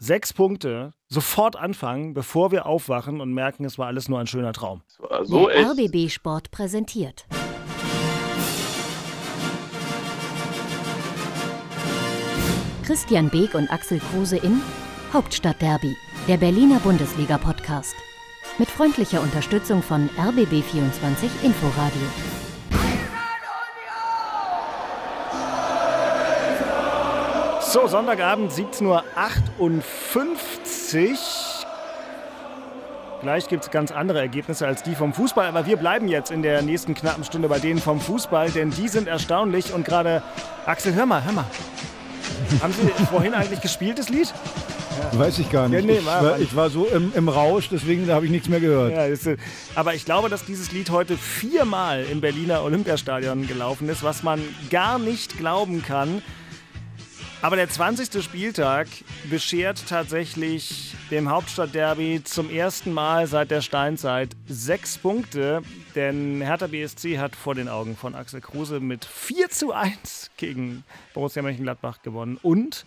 [0.00, 4.52] sechs Punkte sofort anfangen, bevor wir aufwachen und merken, es war alles nur ein schöner
[4.52, 4.82] Traum.
[5.22, 7.26] So Der RBB Sport präsentiert.
[12.84, 14.60] Christian Beek und Axel Kruse in
[15.12, 15.94] Hauptstadtderby,
[16.26, 17.94] der Berliner Bundesliga-Podcast.
[18.58, 22.39] Mit freundlicher Unterstützung von RBB24 Inforadio.
[27.72, 29.04] So, Sonntagabend 17.58 Uhr.
[33.22, 36.42] Gleich gibt es ganz andere Ergebnisse als die vom Fußball, aber wir bleiben jetzt in
[36.42, 40.20] der nächsten knappen Stunde bei denen vom Fußball, denn die sind erstaunlich und gerade,
[40.66, 41.44] Axel, hör mal, hör mal.
[42.60, 44.34] Haben Sie vorhin eigentlich gespielt, das Lied?
[45.12, 45.18] Ja.
[45.20, 45.78] Weiß ich gar nicht.
[45.78, 48.58] Ja, nee, ich, war, ich, war, so im, im Rausch, deswegen habe ich nichts mehr
[48.58, 48.90] gehört.
[48.90, 49.28] Ja, ist,
[49.76, 54.42] aber ich glaube, dass dieses Lied heute viermal im Berliner Olympiastadion gelaufen ist, was man
[54.70, 56.20] gar nicht glauben kann.
[57.42, 58.22] Aber der 20.
[58.22, 58.86] Spieltag
[59.30, 65.62] beschert tatsächlich dem Hauptstadtderby zum ersten Mal seit der Steinzeit sechs Punkte.
[65.94, 70.84] Denn Hertha BSC hat vor den Augen von Axel Kruse mit 4 zu 1 gegen
[71.14, 72.38] Borussia Mönchengladbach gewonnen.
[72.42, 72.84] Und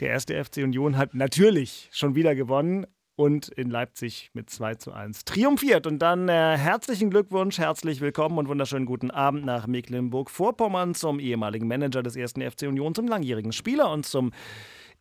[0.00, 4.92] der erste FC Union hat natürlich schon wieder gewonnen und in Leipzig mit 2 zu
[4.92, 5.86] 1 triumphiert.
[5.86, 11.68] Und dann äh, herzlichen Glückwunsch, herzlich willkommen und wunderschönen guten Abend nach Mecklenburg-Vorpommern zum ehemaligen
[11.68, 14.32] Manager des ersten FC Union, zum langjährigen Spieler und zum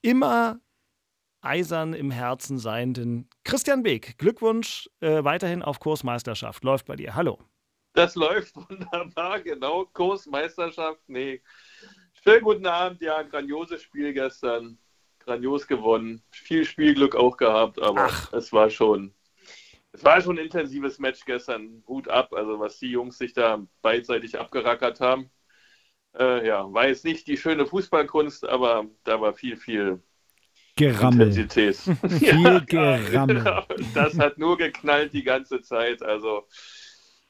[0.01, 0.59] immer
[1.41, 4.17] eisern im Herzen seienden Christian Beek.
[4.17, 6.63] Glückwunsch äh, weiterhin auf Kursmeisterschaft.
[6.63, 7.15] Läuft bei dir.
[7.15, 7.39] Hallo.
[7.93, 9.85] Das läuft wunderbar, genau.
[9.85, 11.41] Kursmeisterschaft, nee.
[12.23, 14.77] Schönen guten Abend, ja, ein grandioses Spiel gestern
[15.23, 16.21] grandios gewonnen.
[16.31, 18.33] Viel Spielglück auch gehabt, aber Ach.
[18.33, 19.13] es war schon.
[19.91, 21.83] Es war schon ein intensives Match gestern.
[21.87, 25.29] Hut ab, also was die Jungs sich da beidseitig abgerackert haben.
[26.17, 30.01] Äh, ja, war jetzt nicht die schöne Fußballkunst, aber da war viel, viel
[30.75, 31.27] Gerammel.
[31.27, 31.75] Intensität.
[32.09, 33.37] viel ja, Gerammel.
[33.37, 33.63] Genau.
[33.93, 36.01] Das hat nur geknallt die ganze Zeit.
[36.01, 36.47] Also,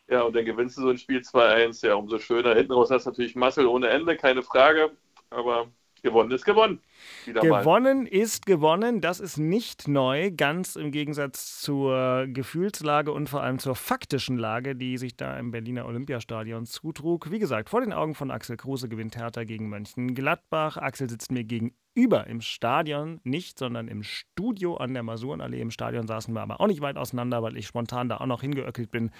[0.07, 1.85] ja, und dann gewinnst du so ein Spiel 2-1.
[1.85, 2.55] Ja, umso schöner.
[2.55, 4.91] Hinten raus hast du natürlich Muscle ohne Ende, keine Frage.
[5.29, 5.67] Aber
[6.01, 6.81] gewonnen ist gewonnen.
[7.25, 9.01] Gewonnen ist gewonnen.
[9.01, 14.75] Das ist nicht neu, ganz im Gegensatz zur Gefühlslage und vor allem zur faktischen Lage,
[14.75, 17.31] die sich da im Berliner Olympiastadion zutrug.
[17.31, 20.77] Wie gesagt, vor den Augen von Axel Kruse gewinnt Hertha gegen Mönchengladbach.
[20.77, 25.61] Axel sitzt mir gegenüber im Stadion, nicht, sondern im Studio an der Masurenallee.
[25.61, 28.41] Im Stadion saßen wir aber auch nicht weit auseinander, weil ich spontan da auch noch
[28.41, 29.11] hingeöckelt bin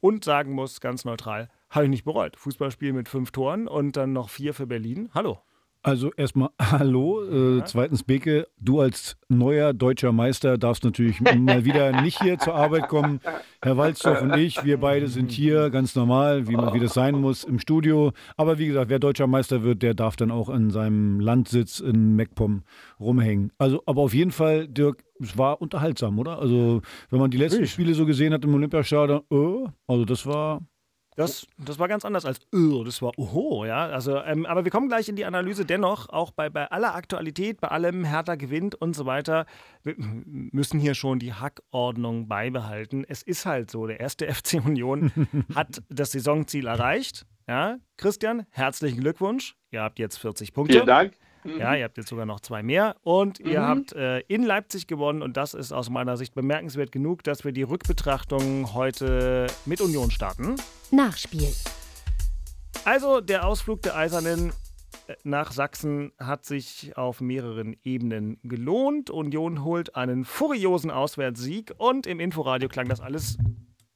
[0.00, 2.36] und sagen muss, ganz neutral, habe ich nicht bereut.
[2.36, 5.10] Fußballspiel mit fünf Toren und dann noch vier für Berlin.
[5.14, 5.38] Hallo.
[5.82, 7.22] Also erstmal Hallo.
[7.58, 12.54] Äh, zweitens, Beke, du als neuer deutscher Meister darfst natürlich mal wieder nicht hier zur
[12.54, 13.20] Arbeit kommen.
[13.62, 17.14] Herr Walzdorf und ich, wir beide sind hier ganz normal, wie, man, wie das sein
[17.20, 18.12] muss, im Studio.
[18.36, 22.16] Aber wie gesagt, wer deutscher Meister wird, der darf dann auch in seinem Landsitz in
[22.16, 22.62] MacPom
[22.98, 23.52] rumhängen.
[23.58, 26.38] Also, aber auf jeden Fall, Dirk, es war unterhaltsam, oder?
[26.38, 30.60] Also, wenn man die letzten Spiele so gesehen hat im Olympiastadion, äh, also das war
[31.16, 33.86] das, das war ganz anders als das war oho, ja.
[33.86, 35.64] Also, ähm, aber wir kommen gleich in die Analyse.
[35.64, 39.46] Dennoch, auch bei, bei aller Aktualität, bei allem Hertha gewinnt und so weiter,
[39.82, 43.04] wir müssen hier schon die Hackordnung beibehalten.
[43.08, 45.10] Es ist halt so, der erste FC Union
[45.54, 47.26] hat das Saisonziel erreicht.
[47.48, 49.56] Ja, Christian, herzlichen Glückwunsch.
[49.70, 50.74] Ihr habt jetzt 40 Punkte.
[50.74, 51.14] Vielen Dank.
[51.46, 51.58] Mhm.
[51.58, 52.96] Ja, ihr habt jetzt sogar noch zwei mehr.
[53.02, 53.66] Und ihr mhm.
[53.66, 55.22] habt äh, in Leipzig gewonnen.
[55.22, 60.10] Und das ist aus meiner Sicht bemerkenswert genug, dass wir die Rückbetrachtung heute mit Union
[60.10, 60.56] starten.
[60.90, 61.52] Nachspiel.
[62.84, 64.52] Also, der Ausflug der Eisernen
[65.06, 69.10] äh, nach Sachsen hat sich auf mehreren Ebenen gelohnt.
[69.10, 73.38] Union holt einen furiosen Auswärtssieg und im Inforadio klang das alles,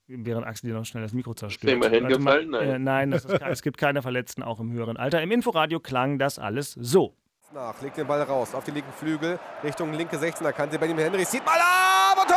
[0.06, 1.84] während Axel dir noch schnell das Mikro zerstört.
[1.84, 2.50] Ist hingefallen?
[2.50, 5.22] Nein, äh, nein ist, es gibt keine Verletzten, auch im höheren Alter.
[5.22, 7.16] Im Inforadio klang das alles so
[7.52, 10.78] nach, legt den Ball raus auf die linken Flügel, Richtung linke 16er Kante.
[10.78, 12.36] Benjamin Henry sieht mal ab und Tor!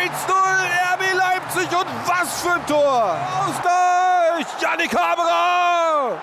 [0.00, 3.18] 1-0 RB Leipzig und was für ein Tor!
[3.46, 4.46] Ausgleich!
[4.62, 6.18] Janik Haberer!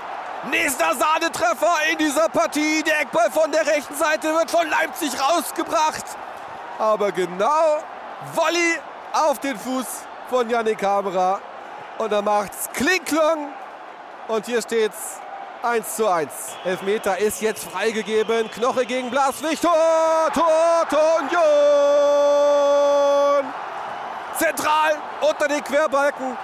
[0.49, 2.81] Nächster Sahnetreffer in dieser Partie.
[2.81, 6.05] Der Eckball von der rechten Seite wird von Leipzig rausgebracht.
[6.79, 7.83] Aber genau
[8.33, 8.79] Volley
[9.13, 9.85] auf den Fuß
[10.31, 11.41] von Janik Haberer.
[12.01, 13.49] Und dann macht's Kling-Klong.
[14.27, 15.19] Und hier steht's
[15.61, 16.31] 1 zu 1.
[16.65, 18.49] Elfmeter ist jetzt freigegeben.
[18.49, 19.61] Knoche gegen Blaswig.
[19.61, 19.71] Tor,
[20.33, 21.45] Tor, Tor, Union!
[24.35, 26.35] Zentral unter den Querbalken.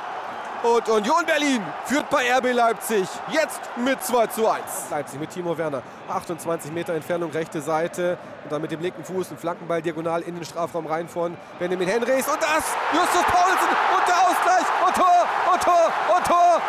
[0.68, 4.62] Und Union Berlin führt bei RB Leipzig jetzt mit 2 zu 1.
[4.92, 5.82] Leipzig mit Timo Werner.
[6.10, 8.18] 28 Meter Entfernung, rechte Seite.
[8.44, 11.88] Und dann mit dem linken Fuß ein Flankenball diagonal in den Strafraum rein von Benjamin
[11.88, 12.28] Henrys.
[12.28, 14.66] Und das Justus Paulsen und der Ausgleich.
[14.86, 16.62] Und Tor, und Tor, und Tor.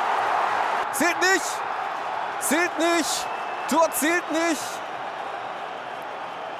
[0.93, 1.45] Zählt nicht.
[2.41, 3.27] zählt nicht.
[3.69, 4.63] Tor zählt nicht.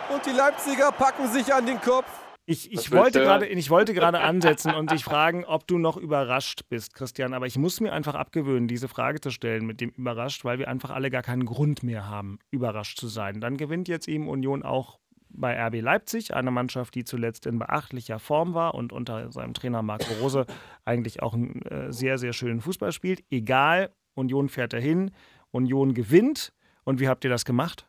[0.09, 2.09] Und die Leipziger packen sich an den Kopf.
[2.51, 6.63] Ich, ich, wollte gerade, ich wollte gerade ansetzen und dich fragen, ob du noch überrascht
[6.71, 7.35] bist, Christian.
[7.35, 10.67] Aber ich muss mir einfach abgewöhnen, diese Frage zu stellen mit dem überrascht, weil wir
[10.67, 13.43] einfach alle gar keinen Grund mehr haben, überrascht zu sein.
[13.43, 14.99] Dann gewinnt jetzt eben Union auch
[15.29, 19.83] bei RB Leipzig, eine Mannschaft, die zuletzt in beachtlicher Form war und unter seinem Trainer
[19.83, 20.47] Marco Rose
[20.87, 23.25] eigentlich auch einen äh, sehr, sehr schönen Fußball spielt.
[23.31, 25.11] Egal, Union fährt dahin,
[25.51, 26.55] Union gewinnt.
[26.85, 27.87] Und wie habt ihr das gemacht?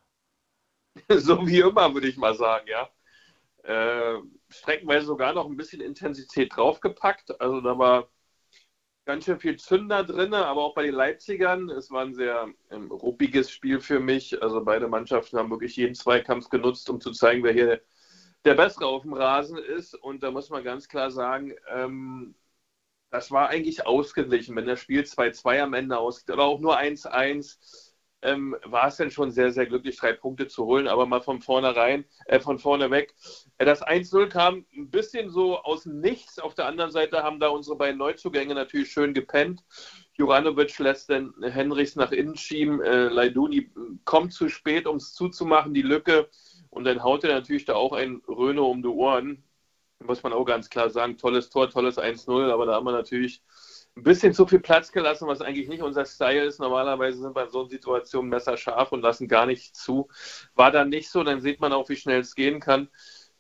[1.08, 2.90] So wie immer, würde ich mal sagen, ja.
[3.70, 7.40] Äh, streckenweise sogar noch ein bisschen Intensität draufgepackt.
[7.40, 8.10] Also da war
[9.06, 11.70] ganz schön viel Zünder drin, aber auch bei den Leipzigern.
[11.70, 14.42] Es war ein sehr ähm, ruppiges Spiel für mich.
[14.42, 17.82] Also beide Mannschaften haben wirklich jeden Zweikampf genutzt, um zu zeigen, wer hier
[18.44, 19.94] der Bessere auf dem Rasen ist.
[19.94, 22.34] Und da muss man ganz klar sagen, ähm,
[23.12, 24.56] das war eigentlich ausgeglichen.
[24.56, 27.89] Wenn das Spiel 2-2 am Ende ausgeht oder auch nur 1-1,
[28.22, 30.88] ähm, war es dann schon sehr, sehr glücklich, drei Punkte zu holen.
[30.88, 33.14] Aber mal von vornherein, äh, von vorne weg.
[33.58, 36.40] Äh, das 1-0 kam ein bisschen so aus dem Nichts.
[36.40, 39.64] Auf der anderen Seite haben da unsere beiden Neuzugänge natürlich schön gepennt.
[40.14, 42.82] Juranovic lässt dann Henrichs nach innen schieben.
[42.82, 43.72] Äh, Leiduni
[44.06, 46.30] kommt zu spät, um es zuzumachen, die Lücke.
[46.70, 49.44] Und dann haut er natürlich da auch ein Röne um die Ohren.
[50.00, 51.18] Muss man auch ganz klar sagen.
[51.18, 52.52] Tolles Tor, tolles 1-0.
[52.52, 53.44] Aber da haben wir natürlich
[54.00, 56.60] ein bisschen zu viel Platz gelassen, was eigentlich nicht unser Style ist.
[56.60, 60.08] Normalerweise sind wir in so einer Situation messerscharf und lassen gar nichts zu.
[60.56, 62.90] War dann nicht so, dann sieht man auch, wie schnell es gehen kann.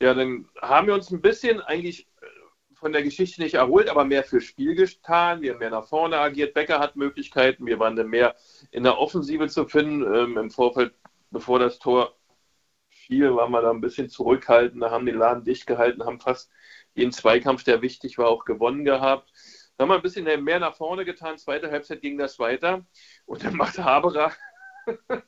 [0.01, 2.25] Ja, dann haben wir uns ein bisschen eigentlich äh,
[2.73, 5.41] von der Geschichte nicht erholt, aber mehr fürs Spiel getan.
[5.41, 6.53] Wir haben mehr nach vorne agiert.
[6.53, 7.65] Becker hat Möglichkeiten.
[7.65, 8.35] Wir waren dann mehr
[8.71, 10.03] in der Offensive zu finden.
[10.13, 10.93] Ähm, Im Vorfeld,
[11.31, 12.15] bevor das Tor
[12.89, 14.83] fiel, waren wir da ein bisschen zurückhaltend.
[14.83, 16.49] Da haben den Laden dicht gehalten, haben fast
[16.93, 19.31] jeden Zweikampf, der wichtig war, auch gewonnen gehabt.
[19.79, 21.37] Dann haben wir ein bisschen mehr nach vorne getan.
[21.37, 22.85] Zweite Halbzeit ging das weiter.
[23.25, 24.33] Und dann macht Haberer.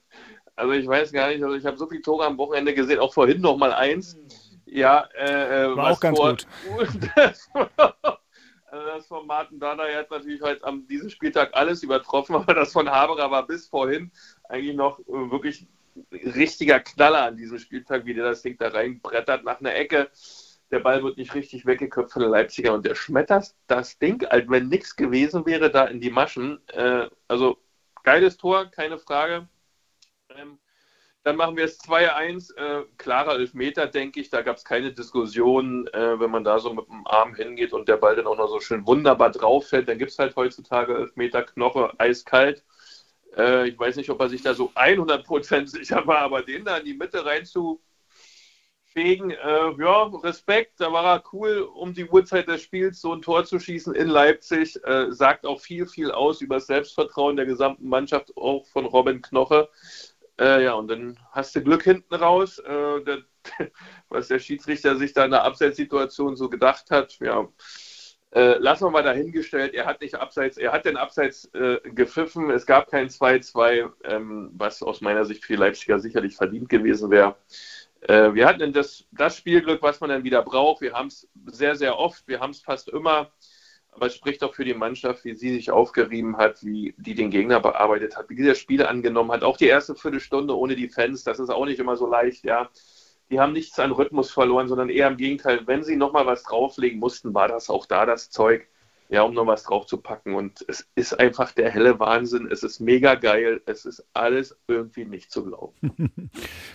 [0.57, 3.13] also ich weiß gar nicht, also ich habe so viele Tore am Wochenende gesehen, auch
[3.13, 4.17] vorhin noch mal eins.
[4.65, 6.47] Ja, äh, äh war auch ganz vor, gut.
[8.65, 12.73] also das von Martin Dada hat natürlich heute am diesem Spieltag alles übertroffen, aber das
[12.73, 14.11] von Haberer war bis vorhin
[14.49, 15.65] eigentlich noch äh, wirklich
[16.11, 20.09] richtiger Knaller an diesem Spieltag, wie der das Ding da reinbrettert nach einer Ecke
[20.71, 24.49] der Ball wird nicht richtig weggeköpft von den Leipziger und der schmettert das Ding, als
[24.49, 26.59] wenn nichts gewesen wäre, da in die Maschen.
[26.69, 27.57] Äh, also
[28.03, 29.47] geiles Tor, keine Frage.
[30.29, 30.59] Ähm,
[31.23, 34.29] dann machen wir es 2-1, äh, klarer Elfmeter, denke ich.
[34.29, 37.87] Da gab es keine Diskussion, äh, wenn man da so mit dem Arm hingeht und
[37.87, 39.87] der Ball dann auch noch so schön wunderbar drauf fällt.
[39.87, 42.63] Dann gibt es halt heutzutage Elfmeter, Knoche, eiskalt.
[43.37, 46.77] Äh, ich weiß nicht, ob er sich da so 100% sicher war, aber den da
[46.77, 47.81] in die Mitte rein zu
[48.93, 53.21] Deswegen, äh, ja, Respekt, da war er cool, um die Uhrzeit des Spiels so ein
[53.21, 54.83] Tor zu schießen in Leipzig.
[54.83, 59.21] Äh, sagt auch viel, viel aus über das Selbstvertrauen der gesamten Mannschaft, auch von Robin
[59.21, 59.69] Knoche.
[60.37, 63.19] Äh, ja, und dann hast du Glück hinten raus, äh, der,
[64.09, 67.17] was der Schiedsrichter sich da in der Abseitssituation so gedacht hat.
[67.21, 67.47] Ja,
[68.33, 72.49] äh, lassen wir mal dahingestellt, er hat nicht abseits, er hat den Abseits äh, gepfiffen,
[72.49, 77.35] es gab kein 2-2, ähm, was aus meiner Sicht für Leipziger sicherlich verdient gewesen wäre.
[78.01, 80.81] Äh, wir hatten das, das Spielglück, was man dann wieder braucht.
[80.81, 83.31] Wir haben es sehr, sehr oft, wir haben es fast immer.
[83.93, 87.29] Aber es spricht auch für die Mannschaft, wie sie sich aufgerieben hat, wie die den
[87.29, 89.43] Gegner bearbeitet hat, wie sie das Spiel angenommen hat.
[89.43, 92.69] Auch die erste Viertelstunde ohne die Fans, das ist auch nicht immer so leicht, ja.
[93.29, 95.65] Die haben nichts an Rhythmus verloren, sondern eher im Gegenteil.
[95.67, 98.67] Wenn sie nochmal was drauflegen mussten, war das auch da das Zeug
[99.11, 100.35] ja, um noch was drauf zu packen.
[100.35, 102.47] Und es ist einfach der helle Wahnsinn.
[102.49, 103.61] Es ist mega geil.
[103.65, 105.73] Es ist alles irgendwie nicht zu glauben.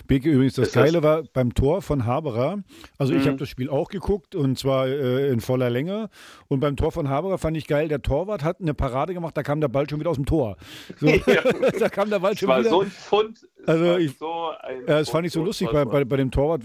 [0.07, 2.63] Beke, übrigens, das ist Geile war beim Tor von Haberer.
[2.99, 3.19] Also, mhm.
[3.19, 6.09] ich habe das Spiel auch geguckt und zwar äh, in voller Länge.
[6.47, 9.41] Und beim Tor von Haberer fand ich geil, der Torwart hat eine Parade gemacht, da
[9.41, 10.57] kam der Ball schon wieder aus dem Tor.
[10.99, 11.41] So, ja.
[11.79, 12.69] da kam der Ball schon war wieder.
[12.69, 13.47] So ein Pfund.
[13.65, 15.69] Also, ich, so ein ja, das fand ich so lustig.
[15.71, 16.61] Bei, bei, bei dem Torwart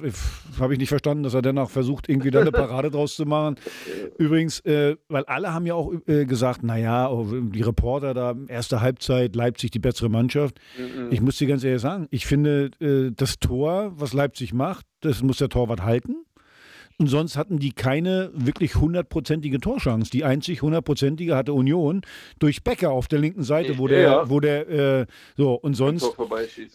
[0.60, 3.56] habe ich nicht verstanden, dass er danach versucht, irgendwie da eine Parade draus zu machen.
[4.18, 8.34] Übrigens, äh, weil alle haben haben ja auch äh, gesagt, naja, oh, die Reporter da,
[8.48, 10.58] erste Halbzeit, Leipzig die bessere Mannschaft.
[10.76, 11.12] Mhm.
[11.12, 15.22] Ich muss dir ganz ehrlich sagen, ich finde, äh, das Tor, was Leipzig macht, das
[15.22, 16.16] muss der Torwart halten.
[16.98, 20.10] Und sonst hatten die keine wirklich hundertprozentige Torchance.
[20.10, 22.02] Die einzig hundertprozentige hatte Union
[22.38, 24.30] durch Becker auf der linken Seite, wo der, ja.
[24.30, 26.04] wo der, äh, so, und sonst.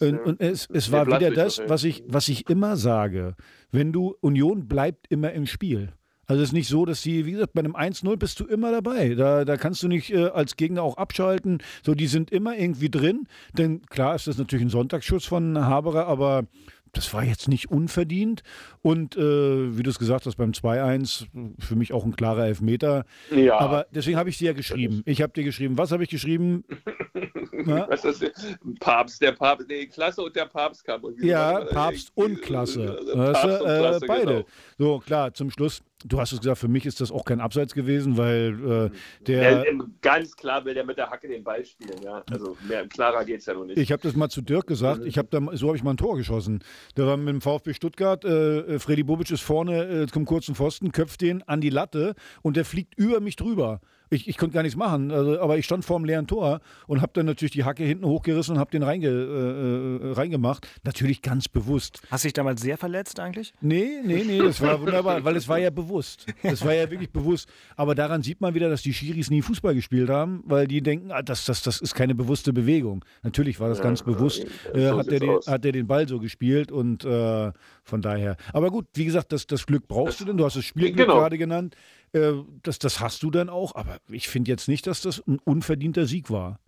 [0.00, 0.22] ja.
[0.24, 3.36] und es, es war wieder das, was ich, was ich immer sage.
[3.70, 5.92] Wenn du, Union bleibt immer im Spiel.
[6.28, 8.70] Also es ist nicht so, dass sie, wie gesagt, bei einem 1-0 bist du immer
[8.70, 9.14] dabei.
[9.14, 11.62] Da, da kannst du nicht äh, als Gegner auch abschalten.
[11.82, 13.26] So, die sind immer irgendwie drin.
[13.54, 16.44] Denn klar ist das natürlich ein Sonntagsschuss von Haberer, aber
[16.92, 18.42] das war jetzt nicht unverdient.
[18.82, 21.26] Und äh, wie du es gesagt hast, beim 2-1
[21.58, 23.06] für mich auch ein klarer Elfmeter.
[23.34, 23.58] Ja.
[23.58, 25.02] Aber deswegen habe ich dir ja geschrieben.
[25.06, 25.78] Ich habe dir geschrieben.
[25.78, 26.64] Was habe ich geschrieben?
[27.64, 28.56] Was ist das?
[28.80, 31.02] Papst, der Papst, nee, Klasse und der Papst kam.
[31.20, 33.00] Ja, Papst und Klasse.
[33.14, 34.26] Papst und Klasse äh, beide.
[34.26, 34.46] Genau.
[34.78, 37.74] So, klar, zum Schluss Du hast es gesagt, für mich ist das auch kein Abseits
[37.74, 39.64] gewesen, weil äh, der.
[39.66, 42.22] Ja, ganz klar will der mit der Hacke den Ball spielen, ja.
[42.30, 43.78] Also mehr klarer geht es ja noch nicht.
[43.78, 45.96] Ich habe das mal zu Dirk gesagt, ich hab da, so habe ich mal ein
[45.96, 46.60] Tor geschossen.
[46.94, 50.92] Da war mit dem VfB Stuttgart, äh, Freddy Bobic ist vorne äh, zum kurzen Pfosten,
[50.92, 53.80] köpft den an die Latte und der fliegt über mich drüber.
[54.10, 57.02] Ich, ich konnte gar nichts machen, also, aber ich stand vor dem leeren Tor und
[57.02, 60.66] habe dann natürlich die Hacke hinten hochgerissen und habe den reinge, äh, äh, reingemacht.
[60.84, 62.00] Natürlich ganz bewusst.
[62.10, 63.52] Hast du dich damals sehr verletzt eigentlich?
[63.60, 66.26] Nee, nee, nee, das war wunderbar, weil es war ja bewusst.
[66.42, 67.48] Das war ja wirklich bewusst.
[67.76, 71.10] Aber daran sieht man wieder, dass die Schiris nie Fußball gespielt haben, weil die denken,
[71.12, 73.04] ah, das, das, das ist keine bewusste Bewegung.
[73.22, 76.18] Natürlich war das ja, ganz bewusst, äh, hat, er den, hat er den Ball so
[76.18, 77.52] gespielt und äh,
[77.88, 78.36] von daher.
[78.52, 80.36] Aber gut, wie gesagt, das, das Glück brauchst das, du denn.
[80.36, 81.20] Du hast das Spielglück genau.
[81.20, 81.76] gerade genannt.
[82.12, 85.38] Äh, das, das hast du dann auch, aber ich finde jetzt nicht, dass das ein
[85.44, 86.60] unverdienter Sieg war.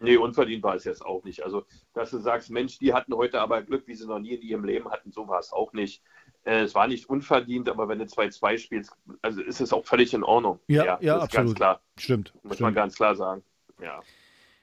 [0.00, 1.44] Nee, unverdient war es jetzt auch nicht.
[1.44, 4.42] Also, dass du sagst, Mensch, die hatten heute aber Glück, wie sie noch nie in
[4.42, 6.02] ihrem Leben hatten, so war es auch nicht.
[6.44, 10.12] Äh, es war nicht unverdient, aber wenn du 2-2 spielst, also ist es auch völlig
[10.12, 10.58] in Ordnung.
[10.66, 11.32] Ja, ja, ja absolut.
[11.32, 11.80] Ganz klar.
[11.98, 12.34] Stimmt.
[12.42, 12.60] Muss stimmt.
[12.60, 13.44] man ganz klar sagen.
[13.80, 14.00] Ja.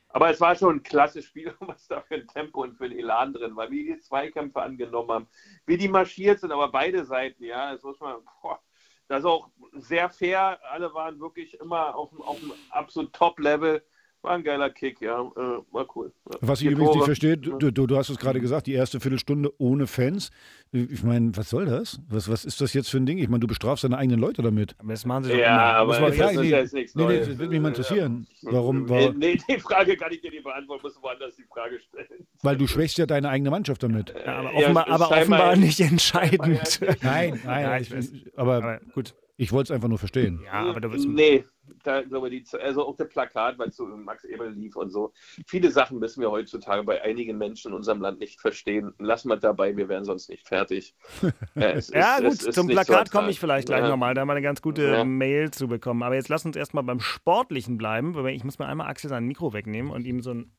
[0.09, 2.97] Aber es war schon ein klasse Spiel, was da für ein Tempo und für ein
[2.97, 5.27] Elan drin war, wie die Zweikämpfe angenommen haben,
[5.65, 8.59] wie die marschiert sind, aber beide Seiten, ja, das muss man, boah,
[9.07, 10.59] das ist auch sehr fair.
[10.71, 13.83] Alle waren wirklich immer auf, auf einem absolut Top-Level.
[14.21, 15.21] War ein geiler Kick, ja.
[15.21, 16.11] Äh, war cool.
[16.41, 19.53] Was ich übrigens nicht verstehe, du, du, du, hast es gerade gesagt, die erste Viertelstunde
[19.59, 20.29] ohne Fans.
[20.73, 22.01] Ich meine, was soll das?
[22.09, 23.17] Was, was ist das jetzt für ein Ding?
[23.17, 24.75] Ich meine, du bestrafst deine eigenen Leute damit.
[24.77, 25.77] Aber das machen sie doch ja, immer.
[25.77, 28.27] aber Muss man fragen, das ist nichts nee, nee, das würde mich mal interessieren.
[28.41, 28.51] Ja.
[28.51, 29.17] Warum, warum?
[29.17, 32.27] Nee, die Frage kann ich dir nicht beantworten, musst du woanders die Frage stellen.
[32.43, 34.13] Weil du schwächst ja deine eigene Mannschaft damit.
[34.25, 36.81] Ja, aber offenbar, ja, aber offenbar nicht entscheidend.
[37.01, 39.15] Nein, nein, ich, aber, aber gut.
[39.39, 40.41] Ich wollte es einfach nur verstehen.
[40.43, 41.07] Ja, aber du wirst.
[41.07, 41.45] Nee,
[41.83, 45.13] da, glaube ich, also auch der Plakat, weil es so Max Eberl lief und so.
[45.47, 48.93] Viele Sachen müssen wir heutzutage bei einigen Menschen in unserem Land nicht verstehen.
[48.99, 50.93] Lassen wir dabei, wir wären sonst nicht fertig.
[51.55, 53.87] ja, ist, gut, ist, zum Plakat so komme ich vielleicht gleich ja.
[53.87, 54.13] nochmal.
[54.13, 55.05] Da haben wir eine ganz gute ja.
[55.05, 56.03] Mail zu bekommen.
[56.03, 58.15] Aber jetzt lass uns erstmal beim Sportlichen bleiben.
[58.15, 60.51] Weil ich muss mir einmal Axel sein Mikro wegnehmen und ihm so ein.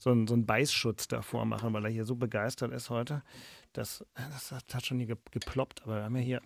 [0.00, 3.22] So ein, so ein Beißschutz davor machen, weil er hier so begeistert ist heute.
[3.78, 6.40] Das, das hat schon hier geploppt, aber wir haben ja hier.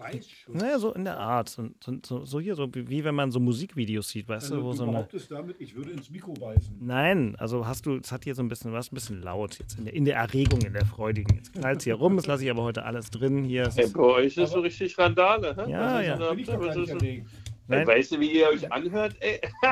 [0.48, 1.48] Naja, so in der Art.
[1.48, 1.70] So,
[2.04, 4.62] so, so, hier, so wie wenn man so Musikvideos sieht, weißt also, du?
[4.64, 5.40] Wo du so behauptest eine...
[5.40, 6.76] damit, ich würde ins Mikro beißen.
[6.78, 9.78] Nein, also hast du, es hat hier so ein bisschen, was ein bisschen laut jetzt
[9.78, 11.34] in der, in der Erregung, in der Freudigen.
[11.36, 13.44] Jetzt knallt es hier rum, das lasse ich aber heute alles drin.
[13.44, 15.56] Hier hey, bei euch ist so richtig Randale.
[15.56, 15.70] Hä?
[15.70, 16.32] Ja, ja.
[16.34, 17.24] Ich doch gar nicht
[17.68, 17.86] Nein.
[17.86, 19.14] Weißt du, wie ihr euch anhört?
[19.20, 19.40] Ey,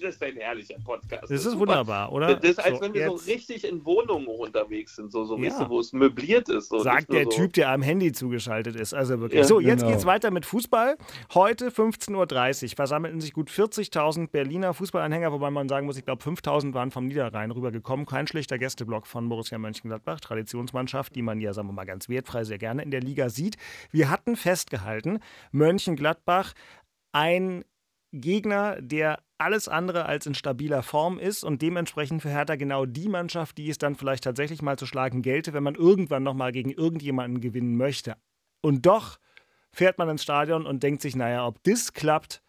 [0.00, 1.22] das ist ein herrlicher Podcast.
[1.24, 2.36] Das, das ist wunderbar, oder?
[2.36, 3.24] Das ist, als so, wenn wir jetzt.
[3.24, 5.44] so richtig in Wohnungen unterwegs sind, so, so ja.
[5.44, 6.68] weißt du, wo es möbliert ist.
[6.68, 7.30] So, Sagt der so.
[7.30, 8.92] Typ, der am Handy zugeschaltet ist.
[8.92, 9.40] Also wirklich.
[9.40, 9.92] Ja, so, jetzt genau.
[9.92, 10.96] geht's weiter mit Fußball.
[11.34, 16.22] Heute 15.30 Uhr versammelten sich gut 40.000 Berliner Fußballanhänger, wobei man sagen muss, ich glaube,
[16.22, 18.06] 5.000 waren vom Niederrhein rübergekommen.
[18.06, 22.44] Kein schlechter Gästeblock von Borussia Mönchengladbach, Traditionsmannschaft, die man ja, sagen wir mal, ganz wertfrei
[22.44, 23.56] sehr gerne in der Liga sieht.
[23.90, 25.20] Wir hatten festgehalten,
[25.52, 26.52] Mönchengladbach
[27.16, 27.64] ein
[28.12, 33.08] Gegner, der alles andere als in stabiler Form ist und dementsprechend für Hertha genau die
[33.08, 36.70] Mannschaft, die es dann vielleicht tatsächlich mal zu schlagen gelte, wenn man irgendwann nochmal gegen
[36.70, 38.16] irgendjemanden gewinnen möchte.
[38.60, 39.18] Und doch
[39.72, 42.42] fährt man ins Stadion und denkt sich, naja, ob das klappt.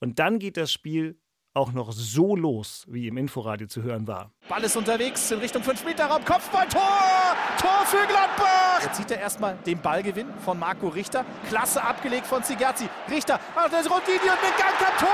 [0.00, 1.18] Und dann geht das Spiel
[1.56, 4.30] auch noch so los, wie im Inforadio zu hören war.
[4.48, 6.82] Ball ist unterwegs in Richtung 5-Meter-Raum, Kopfball, Tor!
[7.58, 8.82] Tor für Gladbach!
[8.82, 11.24] Jetzt sieht er erstmal den Ballgewinn von Marco Richter.
[11.48, 12.88] Klasse abgelegt von Zigerzi.
[13.10, 15.08] Richter macht das Rondini und mit Gang Tor!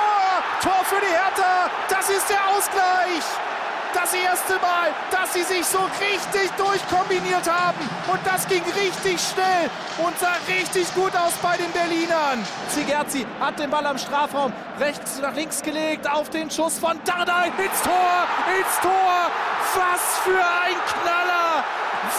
[0.60, 1.70] Tor für die Hertha!
[1.88, 3.61] Das ist der Ausgleich!
[3.94, 7.78] Das erste Mal, dass sie sich so richtig durchkombiniert haben.
[8.10, 12.44] Und das ging richtig schnell und sah richtig gut aus bei den Berlinern.
[12.68, 17.48] Zigerzi hat den Ball am Strafraum rechts nach links gelegt auf den Schuss von Dardai
[17.48, 18.26] ins Tor,
[18.58, 19.30] ins Tor.
[19.74, 21.64] Was für ein Knaller!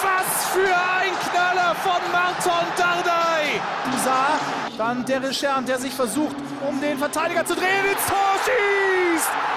[0.02, 3.62] Was für ein Knaller von Marton Dardai!
[4.04, 4.40] Sah
[4.78, 6.36] dann der Recherche, der sich versucht,
[6.68, 9.53] um den Verteidiger zu drehen, ins Tor schießt!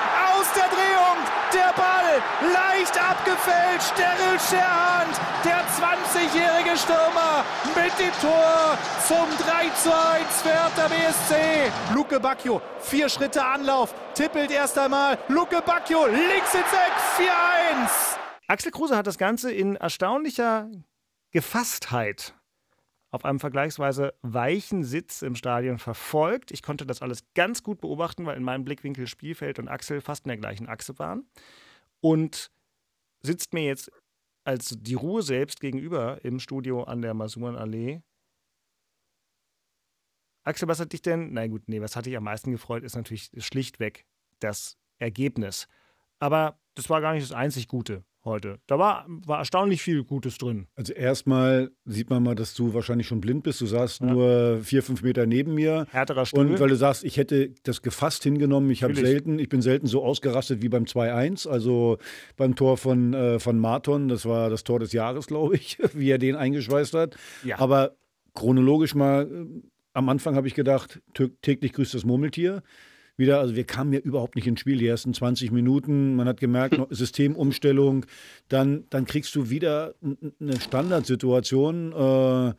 [0.56, 1.18] Der Drehung
[1.52, 2.22] der Ball
[2.52, 3.92] leicht abgefälscht.
[3.98, 7.44] Daryl Scherhand, der 20-jährige Stürmer
[7.74, 11.70] mit dem Tor zum 3 zu 1 Werder BSC.
[11.94, 15.18] Luke Bacchio, vier Schritte Anlauf, tippelt erst einmal.
[15.28, 18.18] Luke Bacchio links ins Eck, 4-1.
[18.48, 20.70] Axel Kruse hat das Ganze in erstaunlicher
[21.32, 22.35] Gefasstheit
[23.16, 26.50] auf einem vergleichsweise weichen Sitz im Stadion verfolgt.
[26.50, 30.26] Ich konnte das alles ganz gut beobachten, weil in meinem Blickwinkel Spielfeld und Axel fast
[30.26, 31.26] in der gleichen Achse waren.
[32.00, 32.50] Und
[33.22, 33.90] sitzt mir jetzt
[34.44, 38.02] als die Ruhe selbst gegenüber im Studio an der Masurenallee.
[40.44, 42.96] Axel, was hat dich denn, na gut, nee, was hat dich am meisten gefreut, ist
[42.96, 44.04] natürlich schlichtweg
[44.40, 45.68] das Ergebnis.
[46.18, 48.58] Aber das war gar nicht das einzig Gute heute.
[48.66, 50.66] Da war, war erstaunlich viel Gutes drin.
[50.74, 53.60] Also erstmal sieht man mal, dass du wahrscheinlich schon blind bist.
[53.60, 54.06] Du saßt ja.
[54.06, 55.86] nur vier, fünf Meter neben mir.
[55.90, 56.46] Härterer Stuhl.
[56.46, 58.70] Und weil du sagst, ich hätte das gefasst hingenommen.
[58.70, 61.98] Ich habe selten, ich bin selten so ausgerastet wie beim 2-1, also
[62.36, 64.08] beim Tor von, äh, von Marton.
[64.08, 67.16] Das war das Tor des Jahres, glaube ich, wie er den eingeschweißt hat.
[67.44, 67.58] Ja.
[67.58, 67.96] Aber
[68.34, 69.62] chronologisch mal, äh,
[69.94, 71.00] am Anfang habe ich gedacht,
[71.40, 72.62] täglich grüßt das Murmeltier
[73.16, 76.16] wieder, also wir kamen ja überhaupt nicht ins Spiel, die ersten 20 Minuten.
[76.16, 78.06] Man hat gemerkt, Systemumstellung,
[78.48, 79.94] dann, dann kriegst du wieder
[80.40, 81.92] eine Standardsituation.
[81.92, 82.54] Äh,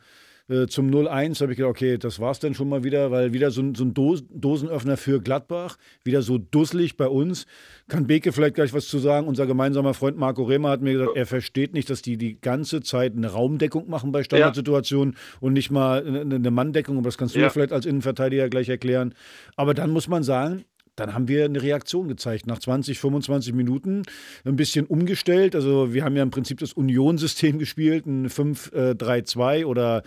[0.50, 3.34] äh, zum 0-1 habe ich gedacht, okay, das war es dann schon mal wieder, weil
[3.34, 7.46] wieder so, so ein Dosenöffner für Gladbach, wieder so dusselig bei uns.
[7.90, 9.28] Kann Beke vielleicht gleich was zu sagen?
[9.28, 12.82] Unser gemeinsamer Freund Marco Rehmer hat mir gesagt, er versteht nicht, dass die die ganze
[12.82, 15.20] Zeit eine Raumdeckung machen bei Standardsituationen ja.
[15.42, 16.98] und nicht mal eine, eine Manndeckung.
[16.98, 17.50] Aber das kannst du ja.
[17.50, 19.14] vielleicht als Innenverteidiger gleich erklären.
[19.56, 20.64] Aber dann muss man sagen,
[20.98, 22.48] dann haben wir eine Reaktion gezeigt.
[22.48, 24.04] Nach 20, 25 Minuten
[24.44, 25.56] ein bisschen umgestellt.
[25.56, 30.04] Also wir haben ja im Prinzip das Union-System gespielt, ein 5-3-2 oder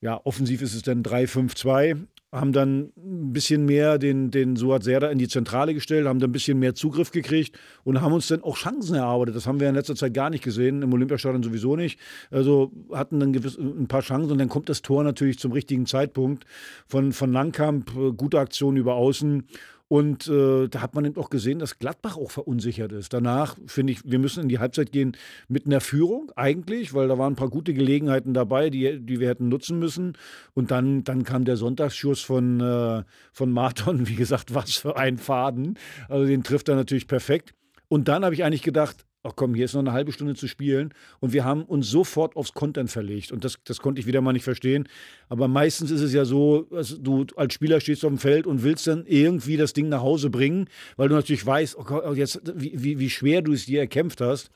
[0.00, 5.10] ja, offensiv ist es dann 3-5-2 haben dann ein bisschen mehr den, den Suat Serda
[5.10, 8.42] in die Zentrale gestellt, haben dann ein bisschen mehr Zugriff gekriegt und haben uns dann
[8.42, 9.34] auch Chancen erarbeitet.
[9.34, 11.98] Das haben wir in letzter Zeit gar nicht gesehen, im Olympiastadion sowieso nicht.
[12.30, 15.86] Also hatten dann gewiss, ein paar Chancen und dann kommt das Tor natürlich zum richtigen
[15.86, 16.44] Zeitpunkt
[16.86, 19.44] von, von Langkamp, äh, gute Aktion über Außen
[19.90, 23.12] und äh, da hat man eben auch gesehen, dass Gladbach auch verunsichert ist.
[23.12, 25.16] Danach finde ich, wir müssen in die Halbzeit gehen
[25.48, 29.28] mit einer Führung eigentlich, weil da waren ein paar gute Gelegenheiten dabei, die, die wir
[29.28, 30.16] hätten nutzen müssen.
[30.54, 34.06] Und dann, dann kam der Sonntagsschuss von, äh, von Marton.
[34.06, 35.76] Wie gesagt, was für ein Faden.
[36.08, 37.52] Also den trifft er natürlich perfekt.
[37.88, 40.48] Und dann habe ich eigentlich gedacht, ach komm, hier ist noch eine halbe Stunde zu
[40.48, 40.94] spielen.
[41.20, 43.32] Und wir haben uns sofort aufs Content verlegt.
[43.32, 44.88] Und das, das konnte ich wieder mal nicht verstehen.
[45.28, 46.66] Aber meistens ist es ja so,
[47.00, 50.30] du als Spieler stehst auf dem Feld und willst dann irgendwie das Ding nach Hause
[50.30, 53.80] bringen, weil du natürlich weißt, oh Gott, jetzt, wie, wie, wie schwer du es dir
[53.80, 54.50] erkämpft hast.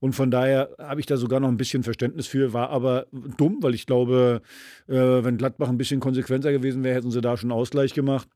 [0.00, 3.06] Und von daher habe ich da sogar noch ein bisschen Verständnis für, war aber
[3.38, 4.42] dumm, weil ich glaube,
[4.86, 8.28] äh, wenn Gladbach ein bisschen konsequenter gewesen wäre, hätten sie da schon Ausgleich gemacht.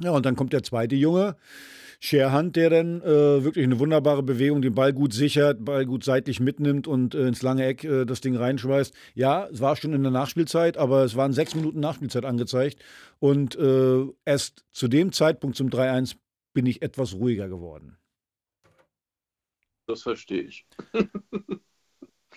[0.00, 1.36] Ja, und dann kommt der zweite Junge,
[2.00, 6.38] Scherhand, der dann äh, wirklich eine wunderbare Bewegung, den Ball gut sichert, Ball gut seitlich
[6.38, 8.94] mitnimmt und äh, ins lange Eck äh, das Ding reinschmeißt.
[9.14, 12.80] Ja, es war schon in der Nachspielzeit, aber es waren sechs Minuten Nachspielzeit angezeigt.
[13.18, 16.16] Und äh, erst zu dem Zeitpunkt zum 3-1
[16.54, 17.98] bin ich etwas ruhiger geworden.
[19.86, 20.66] Das verstehe ich.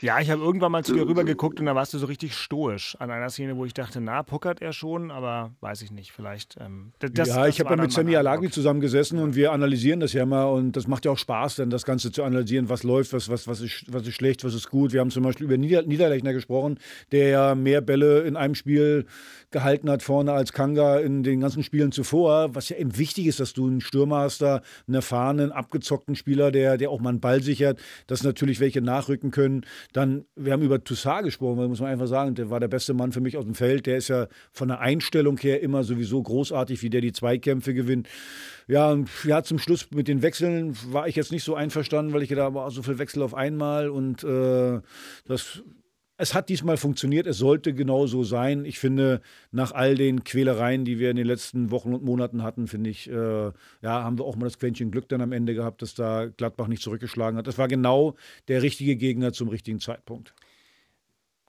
[0.01, 2.33] Ja, ich habe irgendwann mal zu dir rüber geguckt und da warst du so richtig
[2.33, 6.11] stoisch an einer Szene, wo ich dachte, na, puckert er schon, aber weiß ich nicht,
[6.11, 6.55] vielleicht.
[6.59, 10.25] Ähm, das, ja, ich habe ja mit Sami Alagi zusammengesessen und wir analysieren das ja
[10.25, 13.29] mal und das macht ja auch Spaß, dann das Ganze zu analysieren, was läuft, was,
[13.29, 14.91] was, was, ist, was ist schlecht, was ist gut.
[14.91, 16.79] Wir haben zum Beispiel über Nieder Niederlechner gesprochen,
[17.11, 19.05] der ja mehr Bälle in einem Spiel
[19.51, 23.39] gehalten hat vorne als Kanga in den ganzen Spielen zuvor, was ja eben wichtig ist,
[23.39, 27.19] dass du einen Stürmer hast, da einen erfahrenen, abgezockten Spieler, der, der auch mal einen
[27.19, 31.89] Ball sichert, dass natürlich welche nachrücken können dann, wir haben über Toussaint gesprochen, muss man
[31.89, 33.85] einfach sagen, der war der beste Mann für mich auf dem Feld.
[33.85, 38.07] Der ist ja von der Einstellung her immer sowieso großartig, wie der die Zweikämpfe gewinnt.
[38.67, 42.29] Ja, ja, zum Schluss mit den Wechseln war ich jetzt nicht so einverstanden, weil ich
[42.29, 44.79] gedacht habe, so viel Wechsel auf einmal und äh,
[45.25, 45.61] das
[46.21, 48.63] es hat diesmal funktioniert, es sollte genau so sein.
[48.63, 52.67] Ich finde, nach all den Quälereien, die wir in den letzten Wochen und Monaten hatten,
[52.67, 55.81] finde ich, äh, ja, haben wir auch mal das Quäntchen Glück dann am Ende gehabt,
[55.81, 57.47] dass da Gladbach nicht zurückgeschlagen hat.
[57.47, 58.15] Das war genau
[58.49, 60.35] der richtige Gegner zum richtigen Zeitpunkt.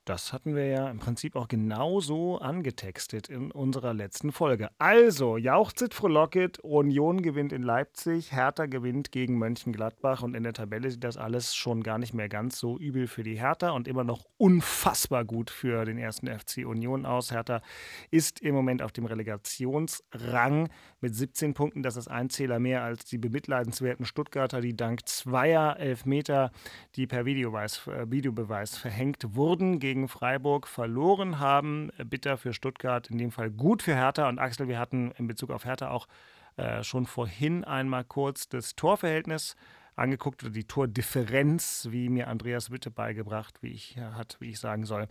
[0.05, 4.69] Das hatten wir ja im Prinzip auch genauso angetextet in unserer letzten Folge.
[4.79, 10.91] Also, jauchzit frohlocket, Union gewinnt in Leipzig, Hertha gewinnt gegen Mönchengladbach und in der Tabelle
[10.91, 14.03] sieht das alles schon gar nicht mehr ganz so übel für die Hertha und immer
[14.03, 17.31] noch unfassbar gut für den ersten FC Union aus.
[17.31, 17.63] Hertha
[18.11, 20.69] ist im Moment auf dem Relegationsrang
[21.01, 21.85] mit 17 Punkten.
[21.85, 26.51] Das ist ein Zähler mehr als die bemitleidenswerten Stuttgarter, die dank zweier Elfmeter,
[26.97, 31.91] die per Videobeweis, äh, Videobeweis verhängt wurden, gegen gegen Freiburg verloren haben.
[32.07, 34.27] Bitter für Stuttgart, in dem Fall gut für Hertha.
[34.27, 36.09] Und Axel, wir hatten in Bezug auf Hertha auch
[36.57, 39.55] äh, schon vorhin einmal kurz das Torverhältnis
[39.95, 44.87] angeguckt oder die Tordifferenz, wie mir Andreas Witte beigebracht, wie ich hat, wie ich sagen
[44.87, 45.09] soll.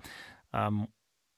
[0.51, 0.87] Ähm,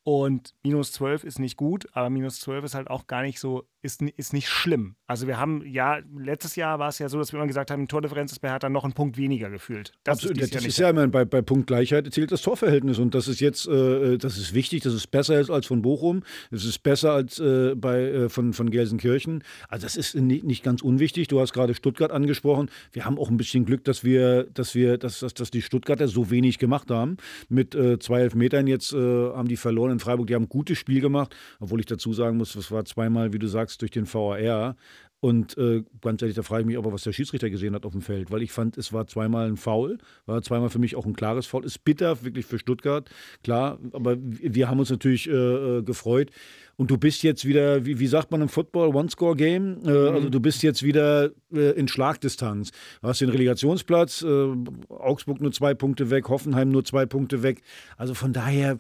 [0.06, 3.68] und minus 12 ist nicht gut, aber minus 12 ist halt auch gar nicht so
[3.84, 4.96] ist, ist nicht schlimm.
[5.08, 7.88] Also wir haben, ja, letztes Jahr war es ja so, dass wir immer gesagt haben,
[7.88, 9.92] Tordifferenz ist bei Hertha noch ein Punkt weniger gefühlt.
[10.04, 13.28] Das Absolut, ist, das ist ja, immer, bei, bei Punktgleichheit zählt das Torverhältnis und das
[13.28, 17.12] ist jetzt, äh, das ist wichtig, das ist besser als von Bochum, das ist besser
[17.12, 19.44] als äh, bei, äh, von, von Gelsenkirchen.
[19.68, 21.28] Also das ist nicht, nicht ganz unwichtig.
[21.28, 22.70] Du hast gerade Stuttgart angesprochen.
[22.94, 26.08] Wir haben auch ein bisschen Glück, dass wir, dass wir, dass, dass, dass die Stuttgarter
[26.08, 27.18] so wenig gemacht haben.
[27.50, 30.28] Mit äh, zwei Elfmetern jetzt äh, haben die verloren in Freiburg.
[30.28, 33.40] Die haben ein gutes Spiel gemacht, obwohl ich dazu sagen muss, das war zweimal, wie
[33.40, 34.76] du sagst, durch den VAR.
[35.24, 37.94] Und äh, ganz ehrlich, da frage ich mich aber, was der Schiedsrichter gesehen hat auf
[37.94, 41.06] dem Feld, weil ich fand, es war zweimal ein Foul, war zweimal für mich auch
[41.06, 41.64] ein klares Foul.
[41.64, 43.10] Ist bitter, wirklich für Stuttgart,
[43.42, 46.30] klar, aber wir haben uns natürlich äh, äh, gefreut.
[46.76, 49.78] Und du bist jetzt wieder, wie, wie sagt man im Football, One-Score-Game?
[49.86, 50.16] Äh, mhm.
[50.16, 52.72] Also du bist jetzt wieder äh, in Schlagdistanz.
[53.02, 54.54] Du hast den Relegationsplatz, äh,
[54.90, 57.62] Augsburg nur zwei Punkte weg, Hoffenheim nur zwei Punkte weg.
[57.96, 58.78] Also von daher,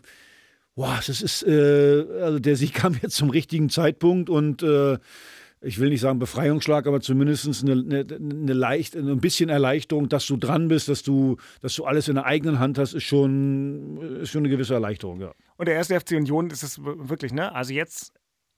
[0.76, 4.98] wow, das ist, äh, also der Sieg kam jetzt zum richtigen Zeitpunkt und äh,
[5.64, 10.28] ich will nicht sagen Befreiungsschlag, aber zumindest eine, eine, eine leicht, ein bisschen Erleichterung, dass
[10.28, 14.20] du dran bist, dass du, dass du alles in der eigenen Hand hast, ist schon,
[14.22, 15.32] ist schon eine gewisse Erleichterung, ja.
[15.56, 17.56] Und der erste FC Union ist es wirklich, ne?
[17.56, 18.12] Also jetzt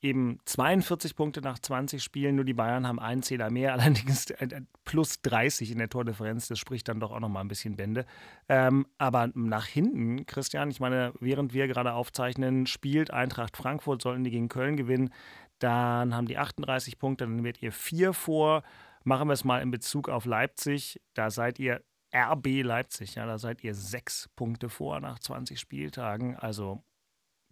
[0.06, 4.62] eben 42 Punkte nach 20 Spielen, nur die Bayern haben einen Zähler mehr, allerdings äh,
[4.86, 8.06] plus 30 in der Tordifferenz, das spricht dann doch auch nochmal ein bisschen Bände.
[8.48, 14.24] Ähm, aber nach hinten, Christian, ich meine, während wir gerade aufzeichnen, spielt Eintracht Frankfurt, sollten
[14.24, 15.12] die gegen Köln gewinnen,
[15.60, 18.64] dann haben die 38 Punkte, dann werdet ihr vier vor.
[19.04, 21.00] Machen wir es mal in Bezug auf Leipzig.
[21.14, 21.82] Da seid ihr
[22.14, 26.36] RB Leipzig, ja, da seid ihr sechs Punkte vor nach 20 Spieltagen.
[26.36, 26.84] Also,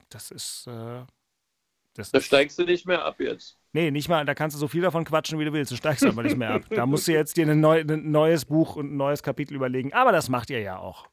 [0.10, 0.68] das ist.
[0.68, 1.06] Äh,
[1.94, 3.58] das da steigst du nicht mehr ab jetzt.
[3.72, 5.72] Nee, nicht mal, da kannst du so viel davon quatschen, wie du willst.
[5.72, 6.64] Du steigst aber nicht mehr ab.
[6.70, 9.94] Da musst du jetzt dir ein, neu, ein neues Buch und ein neues Kapitel überlegen.
[9.94, 11.08] Aber das macht ihr ja auch.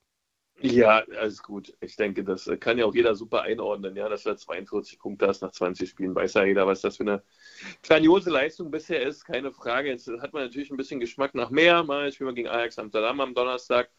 [0.63, 1.73] Ja, alles gut.
[1.81, 5.41] Ich denke, das kann ja auch jeder super einordnen, ja, dass er 42 Punkte hast
[5.41, 6.15] nach 20 Spielen.
[6.15, 7.23] Weiß ja jeder, was das für eine
[7.83, 9.89] grandiose Leistung bisher ist, keine Frage.
[9.89, 11.83] Jetzt hat man natürlich ein bisschen Geschmack nach mehr.
[11.83, 13.91] Mal spielen wir gegen Ajax Amsterdam am Donnerstag.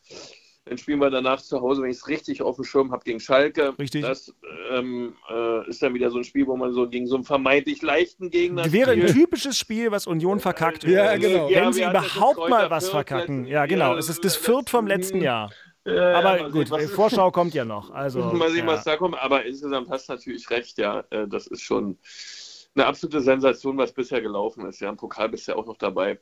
[0.66, 3.20] Dann spielen wir danach zu Hause, wenn ich es richtig auf dem Schirm habe, gegen
[3.20, 3.74] Schalke.
[3.80, 4.04] Richtig.
[4.04, 4.32] Das
[4.72, 7.82] ähm, äh, ist dann wieder so ein Spiel, wo man so gegen so einen vermeintlich
[7.82, 8.72] leichten Gegner.
[8.72, 10.84] Wäre ein typisches Spiel, was Union verkackt.
[10.84, 11.48] Ja, genau.
[11.48, 13.48] Wenn ja, sie überhaupt mal was verkacken.
[13.48, 13.94] Ja, genau.
[13.94, 15.52] Ja, es ist das Viert vom letzten Jahr.
[15.84, 17.90] Ja, aber gut, sehen, Vorschau kommt ja noch.
[17.90, 18.74] Also, mal sehen, ja.
[18.74, 19.18] was da kommt.
[19.18, 21.04] Aber insgesamt hast du natürlich recht, ja.
[21.10, 21.98] Äh, das ist schon
[22.76, 24.80] eine absolute Sensation, was bisher gelaufen ist.
[24.80, 26.20] Ja, im Pokal bist du ja auch noch dabei.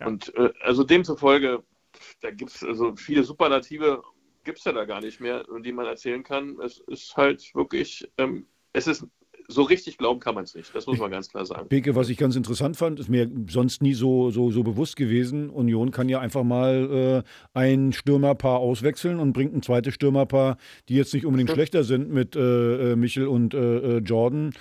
[0.00, 0.06] Ja.
[0.06, 1.62] Und äh, also demzufolge,
[2.22, 4.02] da gibt es also viele Superlative,
[4.44, 6.58] gibt es ja da gar nicht mehr, die man erzählen kann.
[6.60, 9.06] Es ist halt wirklich, ähm, es ist
[9.52, 10.74] so richtig glauben kann man es nicht.
[10.74, 11.68] Das muss man ganz klar sagen.
[11.68, 15.50] Beke, was ich ganz interessant fand, ist mir sonst nie so, so, so bewusst gewesen.
[15.50, 17.22] Union kann ja einfach mal
[17.54, 20.56] äh, ein Stürmerpaar auswechseln und bringt ein zweites Stürmerpaar,
[20.88, 24.52] die jetzt nicht unbedingt schlechter sind mit äh, äh Michel und äh, äh Jordan.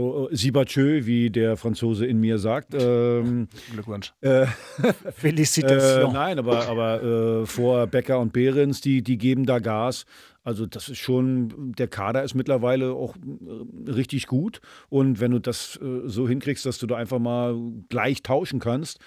[0.00, 2.72] Oh, oh, Sibachö, wie der Franzose in mir sagt.
[2.72, 4.12] Ähm, Glückwunsch.
[4.20, 4.46] Äh,
[5.12, 6.10] Felicitation.
[6.10, 10.06] Äh, nein, aber, aber äh, vor Becker und Behrens, die, die geben da Gas.
[10.44, 14.60] Also das ist schon, der Kader ist mittlerweile auch äh, richtig gut.
[14.88, 17.56] Und wenn du das äh, so hinkriegst, dass du da einfach mal
[17.88, 18.98] gleich tauschen kannst,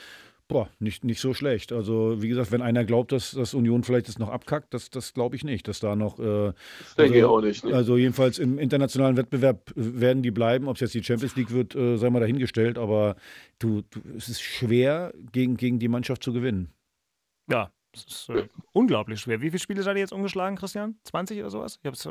[0.51, 1.71] boah, nicht, nicht so schlecht.
[1.71, 5.13] Also wie gesagt, wenn einer glaubt, dass, dass Union vielleicht das noch abkackt, das, das
[5.13, 6.19] glaube ich nicht, dass da noch...
[6.19, 7.65] Äh, das denke also, ich auch nicht.
[7.65, 7.73] Ne?
[7.73, 10.67] Also jedenfalls im internationalen Wettbewerb werden die bleiben.
[10.67, 12.77] Ob es jetzt die Champions League wird, äh, sei mal dahingestellt.
[12.77, 13.15] Aber
[13.59, 16.69] du, du, es ist schwer, gegen, gegen die Mannschaft zu gewinnen.
[17.49, 19.41] Ja, das ist äh, unglaublich schwer.
[19.41, 20.97] Wie viele Spiele seid ihr jetzt umgeschlagen, Christian?
[21.03, 21.79] 20 oder sowas?
[21.81, 22.09] Ich hab's, äh,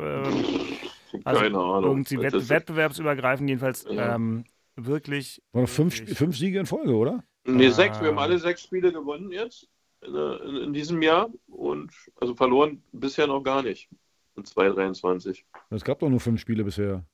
[1.24, 1.84] also Keine Ahnung.
[1.84, 4.14] Irgendwie Wett wettbewerbsübergreifend jedenfalls ja.
[4.14, 4.44] ähm,
[4.76, 5.42] wirklich.
[5.52, 7.24] War fünf, fünf Siege in Folge, oder?
[7.44, 7.70] Nee, ah.
[7.70, 8.00] sechs.
[8.00, 9.68] Wir haben alle sechs Spiele gewonnen jetzt
[10.02, 13.88] in, in, in, diesem Jahr und also verloren bisher noch gar nicht.
[14.36, 15.44] In 2023.
[15.70, 17.04] Es gab doch nur fünf Spiele bisher.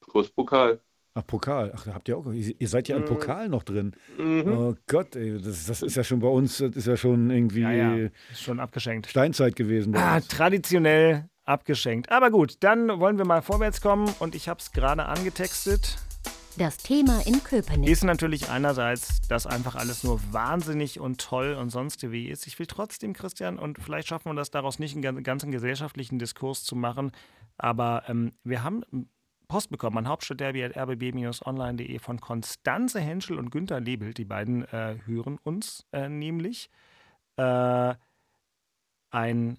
[0.00, 0.80] Plus Pokal.
[1.14, 1.72] Ach, Pokal.
[1.74, 2.26] Ach, habt ihr auch.
[2.32, 3.06] Ihr seid ja im mhm.
[3.06, 3.92] Pokal noch drin.
[4.18, 4.44] Mhm.
[4.46, 7.62] Oh Gott, ey, das, das, ist ja schon bei uns, das ist ja schon irgendwie.
[7.62, 8.08] Ja, ja.
[8.30, 9.08] Ist schon abgeschenkt.
[9.08, 9.96] Steinzeit gewesen.
[9.96, 12.12] Ah, traditionell abgeschenkt.
[12.12, 15.98] Aber gut, dann wollen wir mal vorwärts kommen und ich habe es gerade angetextet.
[16.58, 21.70] Das Thema in Köpenick ist natürlich einerseits, dass einfach alles nur wahnsinnig und toll und
[21.70, 22.48] sonst wie ist.
[22.48, 26.64] Ich will trotzdem, Christian, und vielleicht schaffen wir das daraus nicht einen ganzen gesellschaftlichen Diskurs
[26.64, 27.12] zu machen,
[27.58, 28.82] aber ähm, wir haben
[29.48, 34.18] Post bekommen an hauptstadtderby.rbb-online.de von Konstanze Henschel und Günter Lebelt.
[34.18, 36.70] Die beiden äh, hören uns äh, nämlich.
[37.36, 37.94] Äh,
[39.10, 39.58] ein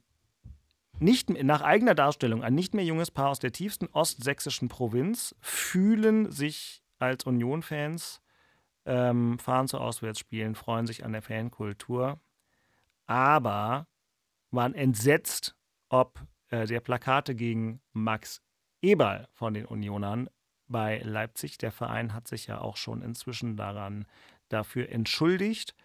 [1.00, 6.32] nicht, nach eigener Darstellung ein nicht mehr junges Paar aus der tiefsten ostsächsischen Provinz fühlen
[6.32, 8.22] sich als Union-Fans,
[8.86, 12.20] ähm, fahren zu Auswärtsspielen, freuen sich an der Fankultur,
[13.08, 13.88] aber
[14.52, 15.56] waren entsetzt,
[15.88, 18.42] ob äh, der Plakate gegen Max
[18.82, 20.30] Eberl von den Unionern
[20.68, 21.58] bei Leipzig.
[21.58, 24.06] Der Verein hat sich ja auch schon inzwischen daran
[24.50, 25.76] dafür entschuldigt.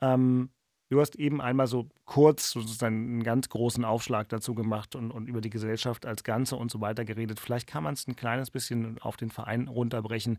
[0.00, 0.50] Ähm,
[0.90, 5.28] du hast eben einmal so kurz sozusagen einen ganz großen Aufschlag dazu gemacht und, und
[5.28, 7.40] über die Gesellschaft als Ganze und so weiter geredet.
[7.40, 10.38] Vielleicht kann man es ein kleines bisschen auf den Verein runterbrechen.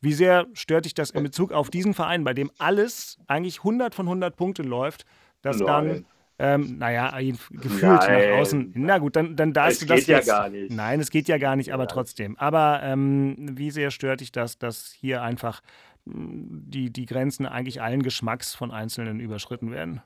[0.00, 3.94] Wie sehr stört dich das in Bezug auf diesen Verein, bei dem alles eigentlich 100
[3.94, 5.06] von 100 Punkte läuft,
[5.42, 5.66] dass Nein.
[5.66, 6.06] dann
[6.38, 7.16] ähm, naja,
[7.50, 8.30] gefühlt Nein.
[8.30, 8.72] nach außen.
[8.74, 10.00] Na gut, dann, dann darfst es du das.
[10.00, 10.72] Geht ja gar nicht.
[10.72, 11.88] Nein, es geht ja gar nicht, aber ja.
[11.88, 12.36] trotzdem.
[12.38, 15.62] Aber ähm, wie sehr stört dich das, dass hier einfach
[16.06, 20.02] hm, die, die Grenzen eigentlich allen Geschmacks von Einzelnen überschritten werden?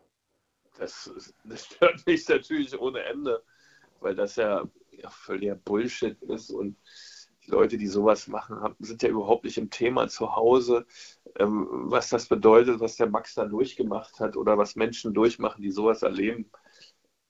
[0.79, 1.11] Das,
[1.45, 3.43] das stört mich natürlich ohne Ende,
[4.01, 6.77] weil das ja, ja völliger Bullshit ist und
[7.47, 10.87] die Leute, die sowas machen, sind ja überhaupt nicht im Thema zu Hause,
[11.39, 15.71] ähm, was das bedeutet, was der Max da durchgemacht hat oder was Menschen durchmachen, die
[15.71, 16.51] sowas erleben.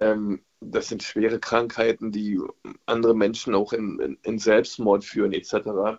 [0.00, 2.40] Ähm, das sind schwere Krankheiten, die
[2.86, 5.98] andere Menschen auch in, in, in Selbstmord führen, etc.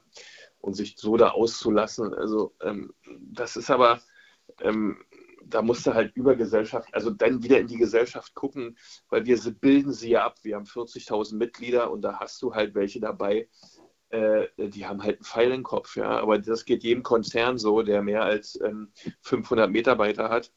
[0.59, 4.01] Und sich so da auszulassen, also ähm, das ist aber,
[4.61, 4.97] ähm,
[5.49, 8.77] da musst du halt über Gesellschaft, also dann wieder in die Gesellschaft gucken,
[9.09, 10.35] weil wir bilden sie ja ab.
[10.43, 13.47] Wir haben 40.000 Mitglieder und da hast du halt welche dabei,
[14.09, 16.09] äh, die haben halt einen Pfeil im Kopf, ja.
[16.19, 18.91] Aber das geht jedem Konzern so, der mehr als ähm,
[19.21, 20.51] 500 Mitarbeiter hat.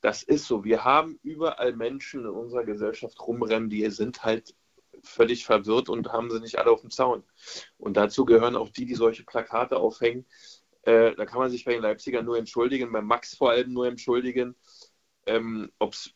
[0.00, 0.64] Das ist so.
[0.64, 4.54] Wir haben überall Menschen in unserer Gesellschaft rumrennen, die sind halt
[5.02, 7.22] völlig verwirrt und haben sie nicht alle auf dem Zaun.
[7.78, 10.26] Und dazu gehören auch die, die solche Plakate aufhängen.
[10.82, 13.86] Äh, da kann man sich bei den Leipzigern nur entschuldigen, bei Max vor allem nur
[13.86, 14.56] entschuldigen.
[15.26, 16.14] Ähm, Ob es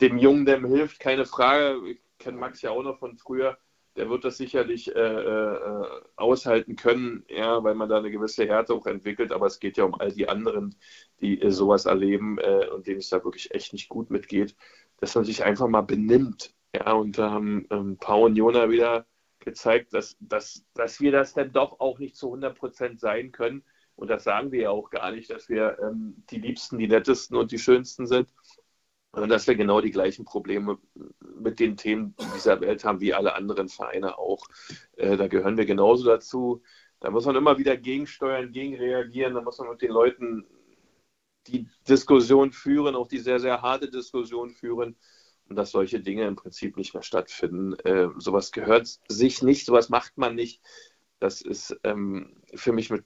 [0.00, 1.80] dem Jungen dem hilft, keine Frage.
[1.88, 3.58] Ich kenne Max ja auch noch von früher
[3.96, 8.74] der wird das sicherlich äh, äh, aushalten können, ja, weil man da eine gewisse Härte
[8.74, 9.32] auch entwickelt.
[9.32, 10.76] Aber es geht ja um all die anderen,
[11.20, 14.56] die äh, sowas erleben äh, und denen es da wirklich echt nicht gut mitgeht,
[14.98, 16.54] dass man sich einfach mal benimmt.
[16.74, 19.06] Ja, und da haben ähm, Pau und Jona wieder
[19.40, 23.62] gezeigt, dass, dass, dass wir das dann doch auch nicht zu 100 Prozent sein können.
[23.94, 27.36] Und das sagen wir ja auch gar nicht, dass wir ähm, die Liebsten, die Nettesten
[27.36, 28.32] und die Schönsten sind,
[29.12, 30.78] und dass wir genau die gleichen Probleme
[31.20, 34.46] mit den Themen dieser Welt haben wie alle anderen Vereine auch.
[34.96, 36.62] Äh, da gehören wir genauso dazu.
[36.98, 39.34] Da muss man immer wieder gegensteuern, gegenreagieren.
[39.34, 40.46] Da muss man mit den Leuten
[41.46, 44.96] die Diskussion führen, auch die sehr, sehr harte Diskussion führen.
[45.48, 47.74] Und dass solche Dinge im Prinzip nicht mehr stattfinden.
[47.80, 50.62] Äh, sowas gehört sich nicht, sowas macht man nicht.
[51.18, 53.04] Das ist ähm, für mich mit,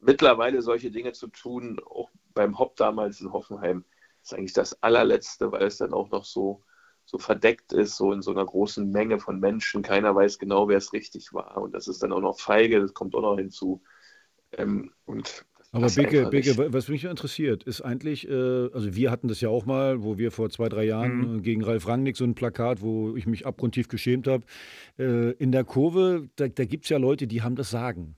[0.00, 3.84] mittlerweile solche Dinge zu tun, auch beim Hop damals in Hoffenheim
[4.22, 6.62] ist eigentlich das allerletzte, weil es dann auch noch so,
[7.04, 9.82] so verdeckt ist, so in so einer großen Menge von Menschen.
[9.82, 11.56] Keiner weiß genau, wer es richtig war.
[11.58, 13.82] Und das ist dann auch noch feige, das kommt auch noch hinzu.
[14.52, 18.32] Ähm, und aber Beke, Beke, was mich interessiert, ist eigentlich, äh,
[18.72, 21.42] also wir hatten das ja auch mal, wo wir vor zwei, drei Jahren mhm.
[21.42, 24.44] gegen Ralf Rangnick so ein Plakat, wo ich mich abgrundtief geschämt habe.
[24.98, 28.16] Äh, in der Kurve, da, da gibt es ja Leute, die haben das Sagen.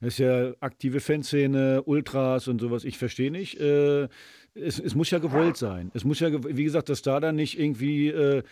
[0.00, 2.84] Das ist ja aktive Fanszene, Ultras und sowas.
[2.84, 3.60] Ich verstehe nicht.
[3.60, 4.08] Äh,
[4.56, 5.90] es, es, muss ja gewollt sein.
[5.94, 8.42] Es muss ja, wie gesagt, dass da dann nicht irgendwie, äh,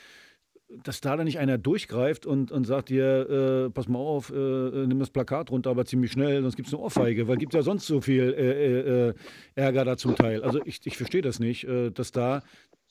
[0.82, 4.36] dass da dann nicht einer durchgreift und, und sagt dir, äh, pass mal auf, äh,
[4.36, 7.54] äh, nimm das Plakat runter, aber ziemlich schnell, sonst gibt es eine Ohrfeige, weil gibt
[7.54, 9.14] ja sonst so viel
[9.56, 10.42] äh, Ärger da zum Teil.
[10.42, 12.42] Also ich, ich verstehe das nicht, dass da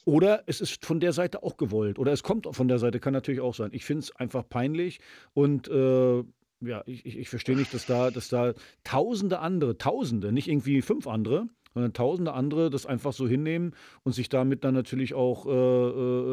[0.06, 1.97] oder es ist von der Seite auch gewollt.
[1.97, 3.69] Oder es kommt von der Seite, kann natürlich auch sein.
[3.71, 4.99] Ich finde es einfach peinlich
[5.34, 6.23] und äh,
[6.65, 11.08] ja, ich, ich verstehe nicht, dass da, dass da tausende andere, tausende, nicht irgendwie fünf
[11.08, 15.50] andere, sondern tausende andere das einfach so hinnehmen und sich damit dann natürlich auch äh,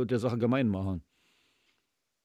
[0.03, 1.03] äh, der Sache gemein machen.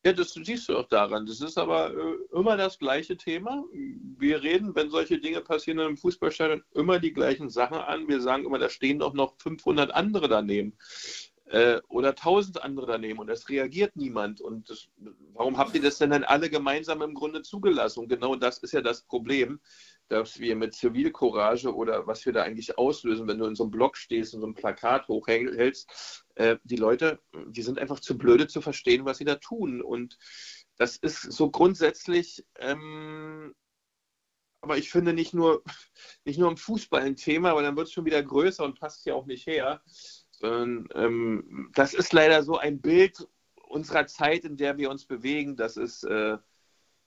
[0.05, 1.25] Ja, das siehst du auch daran.
[1.25, 3.63] Das ist aber äh, immer das gleiche Thema.
[3.71, 8.07] Wir reden, wenn solche Dinge passieren im Fußballstadion, immer die gleichen Sachen an.
[8.07, 10.77] Wir sagen immer, da stehen doch noch 500 andere daneben
[11.45, 14.41] äh, oder tausend andere daneben und es reagiert niemand.
[14.41, 14.89] Und das,
[15.33, 18.01] warum habt ihr das denn dann alle gemeinsam im Grunde zugelassen?
[18.01, 19.59] Und genau das ist ja das Problem,
[20.07, 23.71] dass wir mit Zivilcourage oder was wir da eigentlich auslösen, wenn du in so einem
[23.71, 28.47] Block stehst und so ein Plakat hochhältst, äh, die Leute, die sind einfach zu blöde
[28.47, 29.81] zu verstehen, was sie da tun.
[29.81, 30.17] Und
[30.77, 33.53] das ist so grundsätzlich ähm,
[34.65, 35.63] aber ich finde nicht nur,
[36.25, 39.05] nicht nur im Fußball ein Thema, weil dann wird es schon wieder größer und passt
[39.05, 39.81] ja auch nicht her.
[40.31, 43.27] Sondern, ähm, das ist leider so ein Bild
[43.67, 45.55] unserer Zeit, in der wir uns bewegen.
[45.55, 46.37] Das ist äh,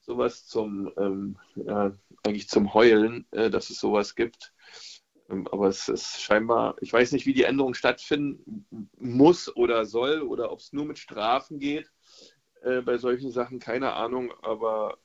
[0.08, 1.92] sowas zum, ähm, ja,
[2.24, 4.54] eigentlich zum Heulen, äh, dass es sowas gibt.
[5.28, 8.66] Ähm, aber es ist scheinbar, ich weiß nicht, wie die Änderung stattfinden
[8.96, 11.92] muss oder soll oder ob es nur mit Strafen geht
[12.62, 14.96] äh, bei solchen Sachen, keine Ahnung, aber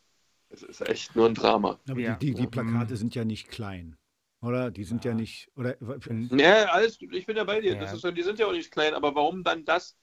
[0.49, 1.79] es ist echt nur ein Drama.
[1.89, 2.15] Aber ja.
[2.15, 3.97] die, die, die Plakate sind ja nicht klein.
[4.41, 4.71] Oder?
[4.71, 5.51] Die sind ja, ja nicht.
[5.55, 5.75] Oder,
[6.37, 7.75] ja, alles, ich bin ja bei dir.
[7.75, 7.91] Ja.
[7.91, 9.97] Ist, die sind ja auch nicht klein, aber warum dann das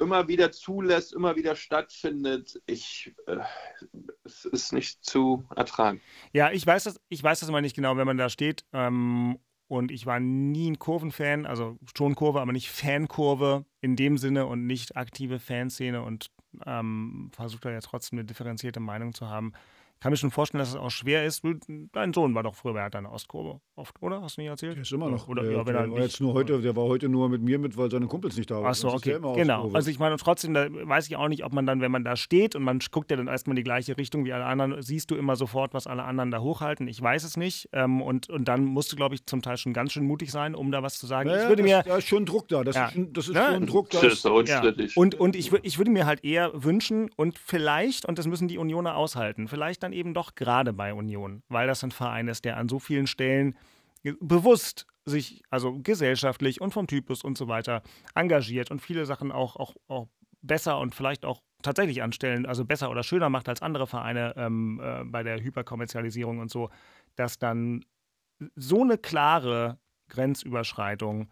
[0.00, 3.38] immer wieder zulässt, immer wieder stattfindet, ich, äh,
[4.24, 6.00] es ist nicht zu ertragen.
[6.32, 8.64] Ja, ich weiß das, ich weiß das immer nicht genau, wenn man da steht.
[8.72, 14.18] Ähm, und ich war nie ein Kurvenfan, also schon Kurve, aber nicht Fankurve in dem
[14.18, 16.30] Sinne und nicht aktive Fanszene und
[16.66, 19.52] ähm, versuche da ja trotzdem eine differenzierte Meinung zu haben
[20.00, 21.42] kann mir schon vorstellen, dass es auch schwer ist.
[21.92, 24.22] Dein Sohn war doch früher bei einer Ostkurve oft, oder?
[24.22, 24.74] Hast du nicht erzählt?
[24.74, 25.28] Der ist immer noch.
[25.28, 27.58] Oder, der, ja, der, der, war jetzt nur heute, der war heute nur mit mir
[27.58, 28.66] mit, weil seine Kumpels nicht da waren.
[28.66, 29.18] Achso, okay.
[29.36, 29.70] Genau.
[29.72, 32.16] Also ich meine, trotzdem, da weiß ich auch nicht, ob man dann, wenn man da
[32.16, 35.10] steht und man guckt ja dann erstmal in die gleiche Richtung wie alle anderen, siehst
[35.10, 36.88] du immer sofort, was alle anderen da hochhalten.
[36.88, 37.68] Ich weiß es nicht.
[37.72, 40.54] Ähm, und, und dann musst du, glaube ich, zum Teil schon ganz schön mutig sein,
[40.54, 41.28] um da was zu sagen.
[41.28, 42.64] Naja, ich würde das, mir, da ist schon Druck da.
[42.64, 42.86] Das ja.
[42.86, 43.52] ist, schon, das ist ja.
[43.52, 44.00] schon Druck da.
[44.00, 44.62] Das ist ja.
[44.94, 48.58] Und, und ich, ich würde mir halt eher wünschen und vielleicht, und das müssen die
[48.58, 52.56] Unioner aushalten, vielleicht dann eben doch gerade bei Union, weil das ein Verein ist, der
[52.56, 53.56] an so vielen Stellen
[54.20, 57.82] bewusst sich, also gesellschaftlich und vom Typus und so weiter,
[58.14, 60.08] engagiert und viele Sachen auch, auch, auch
[60.42, 64.80] besser und vielleicht auch tatsächlich anstellen, also besser oder schöner macht als andere Vereine ähm,
[64.82, 66.70] äh, bei der Hyperkommerzialisierung und so,
[67.16, 67.84] dass dann
[68.56, 71.30] so eine klare Grenzüberschreitung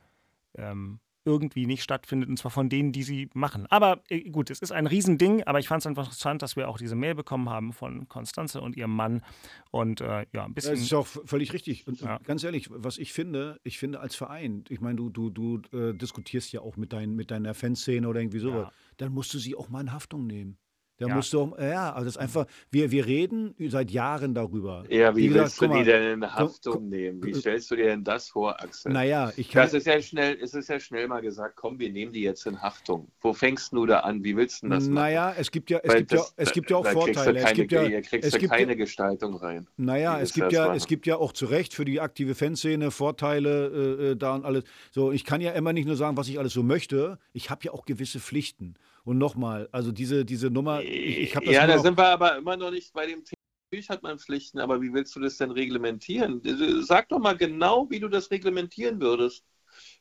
[0.56, 3.66] ähm, irgendwie nicht stattfindet, und zwar von denen, die sie machen.
[3.68, 6.68] Aber äh, gut, es ist ein Riesending, aber ich fand es einfach interessant, dass wir
[6.68, 9.22] auch diese Mail bekommen haben von Konstanze und ihrem Mann.
[9.70, 10.72] Und äh, ja, ein bisschen.
[10.72, 11.86] Das ist auch völlig richtig.
[11.86, 12.18] Und ja.
[12.24, 15.92] ganz ehrlich, was ich finde, ich finde als Verein, ich meine, du, du, du äh,
[15.92, 18.72] diskutierst ja auch mit, dein, mit deiner Fanszene oder irgendwie sowas, ja.
[18.96, 20.56] dann musst du sie auch mal in Haftung nehmen.
[20.98, 21.14] Da ja.
[21.14, 24.84] musst du, ja, also das ist einfach, wir, wir reden seit Jahren darüber.
[24.88, 27.22] Ja, wie, wie willst gesagt, du die denn in Haftung komm, nehmen?
[27.22, 28.92] Wie stellst du dir denn das vor, Axel?
[28.92, 29.62] Naja, ich kann.
[29.62, 32.44] Das ist ja schnell, es ist ja schnell mal gesagt, komm, wir nehmen die jetzt
[32.46, 33.06] in Haftung.
[33.20, 34.24] Wo fängst du da an?
[34.24, 34.94] Wie willst du das machen?
[34.94, 37.40] Naja, es gibt ja, es gibt das, ja, es gibt ja auch Vorteile.
[37.40, 39.68] Keine, es gibt ja, hier kriegst es du keine Gestaltung rein.
[39.76, 40.76] Naja, es gibt ja, machen.
[40.76, 44.44] es gibt ja auch zu Recht für die aktive Fanszene Vorteile äh, äh, da und
[44.44, 44.64] alles.
[44.90, 47.18] So, ich kann ja immer nicht nur sagen, was ich alles so möchte.
[47.32, 48.74] Ich habe ja auch gewisse Pflichten.
[49.08, 52.36] Und nochmal, also diese, diese Nummer, ich, ich habe das Ja, da sind wir aber
[52.36, 53.38] immer noch nicht bei dem Thema.
[53.70, 56.42] Natürlich hat man Pflichten, aber wie willst du das denn reglementieren?
[56.82, 59.46] Sag doch mal genau, wie du das reglementieren würdest.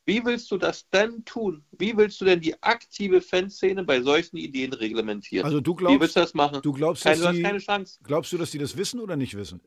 [0.04, 1.64] Wie willst du das denn tun?
[1.72, 5.46] Wie willst du denn die aktive Fanszene bei solchen Ideen reglementieren?
[5.46, 6.62] Also du glaubst, wie willst du das machen?
[6.62, 8.00] Du glaubst, keine, dass die, keine Chance.
[8.04, 9.62] Glaubst du, dass die das wissen oder nicht wissen?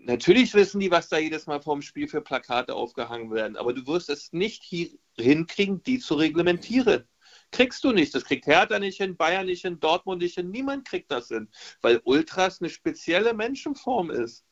[0.00, 3.86] Natürlich wissen die, was da jedes Mal vorm Spiel für Plakate aufgehangen werden, aber du
[3.86, 7.04] wirst es nicht hier hinkriegen, die zu reglementieren.
[7.52, 8.14] Kriegst du nicht.
[8.14, 10.50] Das kriegt Hertha nicht hin, Bayern nicht hin, Dortmund nicht hin.
[10.50, 11.48] Niemand kriegt das hin,
[11.82, 14.44] weil Ultras eine spezielle Menschenform ist.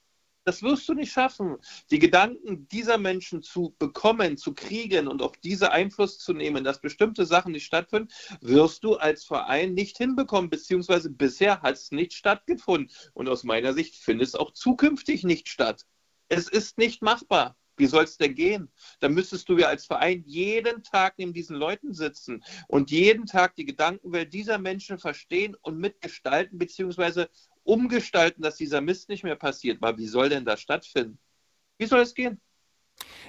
[0.44, 1.56] Das wirst du nicht schaffen.
[1.90, 6.80] Die Gedanken dieser Menschen zu bekommen, zu kriegen und auf diese Einfluss zu nehmen, dass
[6.80, 8.08] bestimmte Sachen nicht stattfinden,
[8.40, 12.90] wirst du als Verein nicht hinbekommen, beziehungsweise bisher hat es nicht stattgefunden.
[13.12, 15.86] Und aus meiner Sicht findet es auch zukünftig nicht statt.
[16.28, 17.56] Es ist nicht machbar.
[17.80, 18.70] Wie soll es denn gehen?
[19.00, 23.56] Da müsstest du ja als Verein jeden Tag neben diesen Leuten sitzen und jeden Tag
[23.56, 27.26] die Gedankenwelt dieser Menschen verstehen und mitgestalten bzw.
[27.62, 29.78] umgestalten, dass dieser Mist nicht mehr passiert.
[29.80, 31.18] Aber wie soll denn das stattfinden?
[31.78, 32.40] Wie soll es gehen?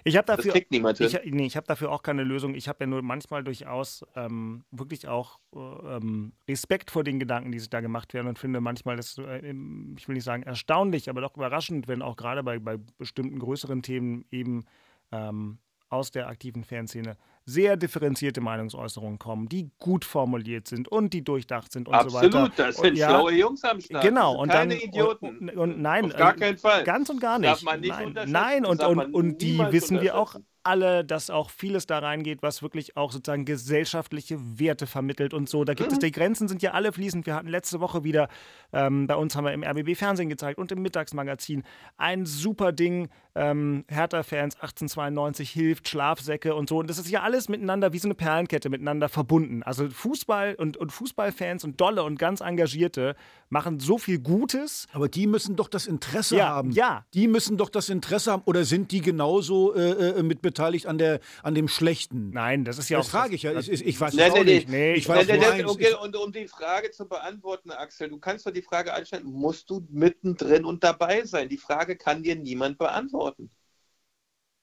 [0.04, 2.56] Ich habe dafür, ich, nee, ich hab dafür auch keine Lösung.
[2.56, 7.60] Ich habe ja nur manchmal durchaus ähm, wirklich auch ähm, Respekt vor den Gedanken, die
[7.60, 9.54] sich da gemacht werden und finde manchmal das, äh,
[9.98, 13.82] ich will nicht sagen erstaunlich, aber doch überraschend, wenn auch gerade bei, bei bestimmten größeren
[13.82, 14.65] Themen eben
[15.12, 15.58] ähm,
[15.91, 21.71] aus der aktiven Fanszene sehr differenzierte Meinungsäußerungen kommen, die gut formuliert sind und die durchdacht
[21.71, 22.39] sind und Absolut, so weiter.
[22.45, 24.04] Absolut, das sind ja, schlaue Jungs am Start.
[24.04, 24.41] Genau.
[24.41, 25.49] Und keine dann, Idioten.
[25.49, 26.84] Und, und, nein, Auf gar keinen Fall.
[26.84, 27.51] Ganz und gar nicht.
[27.51, 31.50] Darf man nicht nein, nein und, und, und die wissen wir auch alle, dass auch
[31.50, 35.63] vieles da reingeht, was wirklich auch sozusagen gesellschaftliche Werte vermittelt und so.
[35.63, 35.93] Da gibt mhm.
[35.93, 37.26] es, die Grenzen sind ja alle fließend.
[37.26, 38.30] Wir hatten letzte Woche wieder,
[38.74, 41.63] ähm, bei uns haben wir im RBB Fernsehen gezeigt und im Mittagsmagazin
[41.97, 43.10] ein super Ding.
[43.34, 46.80] Ähm, Hertha-Fans 1892 hilft, Schlafsäcke und so.
[46.80, 49.63] Und das ist ja alles miteinander wie so eine Perlenkette miteinander verbunden.
[49.63, 53.15] Also Fußball und, und Fußballfans und Dolle und ganz Engagierte
[53.50, 54.88] machen so viel Gutes.
[54.91, 56.71] Aber die müssen doch das Interesse ja, haben.
[56.71, 57.06] Ja.
[57.13, 58.43] Die müssen doch das Interesse haben.
[58.45, 62.30] Oder sind die genauso äh, äh mit beteiligt an, der, an dem Schlechten?
[62.30, 63.12] Nein, das ist ja das auch.
[63.12, 63.58] Das frage ich ja.
[63.58, 64.70] Ich, ich weiß auch nee, nicht.
[64.70, 65.66] Nee, ich weiß eins.
[65.66, 69.70] okay, und um die Frage zu beantworten, Axel, du kannst doch die Frage einstellen, musst
[69.70, 71.50] du mittendrin und dabei sein?
[71.50, 73.50] Die Frage kann dir niemand beantworten.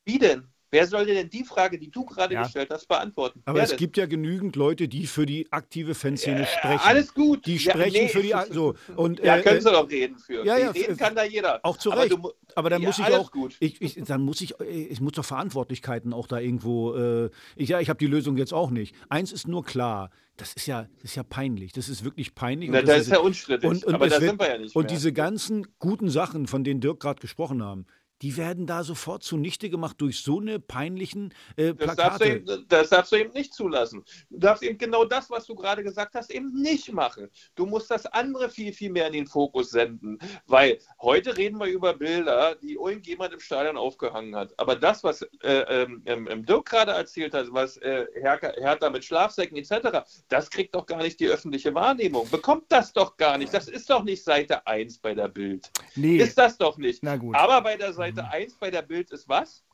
[0.05, 0.49] Wie denn?
[0.71, 2.43] Wer soll dir denn die Frage, die du gerade ja.
[2.43, 3.43] gestellt hast, beantworten?
[3.47, 3.79] Aber Wer es denn?
[3.79, 6.81] gibt ja genügend Leute, die für die aktive Fanszene äh, sprechen.
[6.85, 7.47] Alles gut.
[7.47, 8.09] Die sprechen ja, nee.
[8.09, 8.35] für die.
[8.51, 10.45] So, und, ja, äh, können sie doch reden für.
[10.45, 11.61] Ja, ja, reden kann da jeder.
[11.63, 12.13] Auch zu Recht.
[12.13, 13.31] Aber, aber dann muss ich auch.
[13.61, 14.61] Ich, ich, dann muss ich.
[14.61, 16.95] Ich muss doch Verantwortlichkeiten auch da irgendwo.
[16.95, 18.95] Äh, ich, ja, ich habe die Lösung jetzt auch nicht.
[19.09, 20.11] Eins ist nur klar.
[20.37, 21.73] Das ist ja, das ist ja peinlich.
[21.73, 22.71] Das ist wirklich peinlich.
[22.71, 23.69] Na, das, ist ja unstrittig.
[23.69, 24.93] Und, und aber da wird, sind wir ja nicht Und mehr.
[24.95, 27.87] diese ganzen guten Sachen, von denen Dirk gerade gesprochen haben,
[28.23, 31.87] die werden da sofort zunichte gemacht durch so eine peinlichen äh, Plakate.
[31.87, 34.05] Das darfst, eben, das darfst, du eben, nicht zulassen.
[34.31, 37.29] Du darfst eben genau das, was du gerade gesagt hast, eben nicht machen.
[37.55, 40.19] Du musst das andere viel, viel mehr in den Fokus senden.
[40.47, 44.53] Weil heute reden wir über Bilder, die irgendjemand im Stadion aufgehangen hat.
[44.59, 49.57] Aber das, was äh, ähm, ähm Dirk gerade erzählt hat, was äh, Hertha mit Schlafsäcken
[49.57, 52.29] etc., das kriegt doch gar nicht die öffentliche Wahrnehmung.
[52.31, 53.55] Bekommt das doch gar nicht.
[53.55, 55.71] Das ist doch nicht Seite 1 bei der Bild.
[55.95, 56.17] Nee.
[56.17, 57.03] Ist das doch nicht.
[57.03, 57.37] Na gut.
[57.37, 59.65] Aber bei der Seite Seite 1 bei der Bild ist was?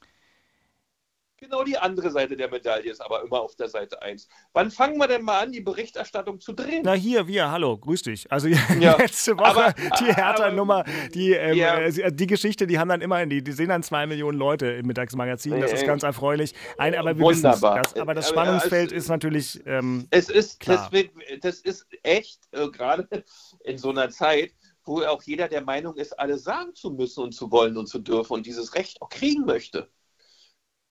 [1.45, 4.29] Genau die andere Seite der Medaille ist aber immer auf der Seite 1.
[4.53, 6.83] Wann fangen wir denn mal an, die Berichterstattung zu drehen?
[6.85, 8.31] Na hier, wir, hallo, grüß dich.
[8.33, 11.81] Also ja, letzte Woche aber, die Hertha-Nummer, die, ähm, ja.
[11.81, 14.87] Äh, die Geschichte, die haben dann immer, die, die sehen dann zwei Millionen Leute im
[14.87, 16.55] Mittagsmagazin, das ist ganz erfreulich.
[16.79, 17.83] Ein, aber wir Wunderbar.
[17.83, 20.89] Das, aber das Spannungsfeld also, ist natürlich ähm, Es ist, klar.
[20.91, 23.07] Das, das ist echt, äh, gerade
[23.65, 24.53] in so einer Zeit,
[24.85, 27.99] wo auch jeder der Meinung ist, alles sagen zu müssen und zu wollen und zu
[27.99, 29.91] dürfen und dieses Recht auch kriegen möchte.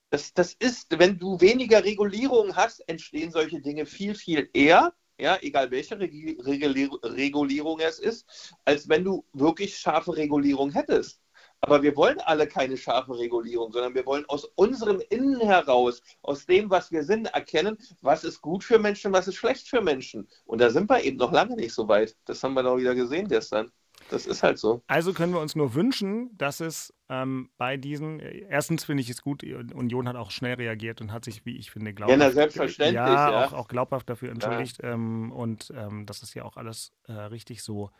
[0.09, 5.37] Das, das ist, wenn du weniger Regulierung hast, entstehen solche Dinge viel, viel eher, ja,
[5.41, 11.23] egal welche Regulierung es ist, als wenn du wirklich scharfe Regulierung hättest.
[11.61, 16.45] Aber wir wollen alle keine scharfe Regulierung, sondern wir wollen aus unserem Innen heraus, aus
[16.45, 20.27] dem, was wir sind, erkennen, was ist gut für Menschen, was ist schlecht für Menschen.
[20.45, 22.17] Und da sind wir eben noch lange nicht so weit.
[22.25, 23.71] Das haben wir doch wieder gesehen gestern.
[24.09, 24.81] Das ist halt so.
[24.87, 29.21] Also können wir uns nur wünschen, dass es ähm, bei diesen, erstens finde ich es
[29.21, 32.95] gut, Union hat auch schnell reagiert und hat sich, wie ich finde, glaubhaft, ja, selbstverständlich,
[32.95, 33.45] ja, ja.
[33.45, 34.79] Auch, auch, glaubhaft dafür entschuldigt.
[34.83, 37.91] Ähm, und ähm, das ist ja auch alles äh, richtig so.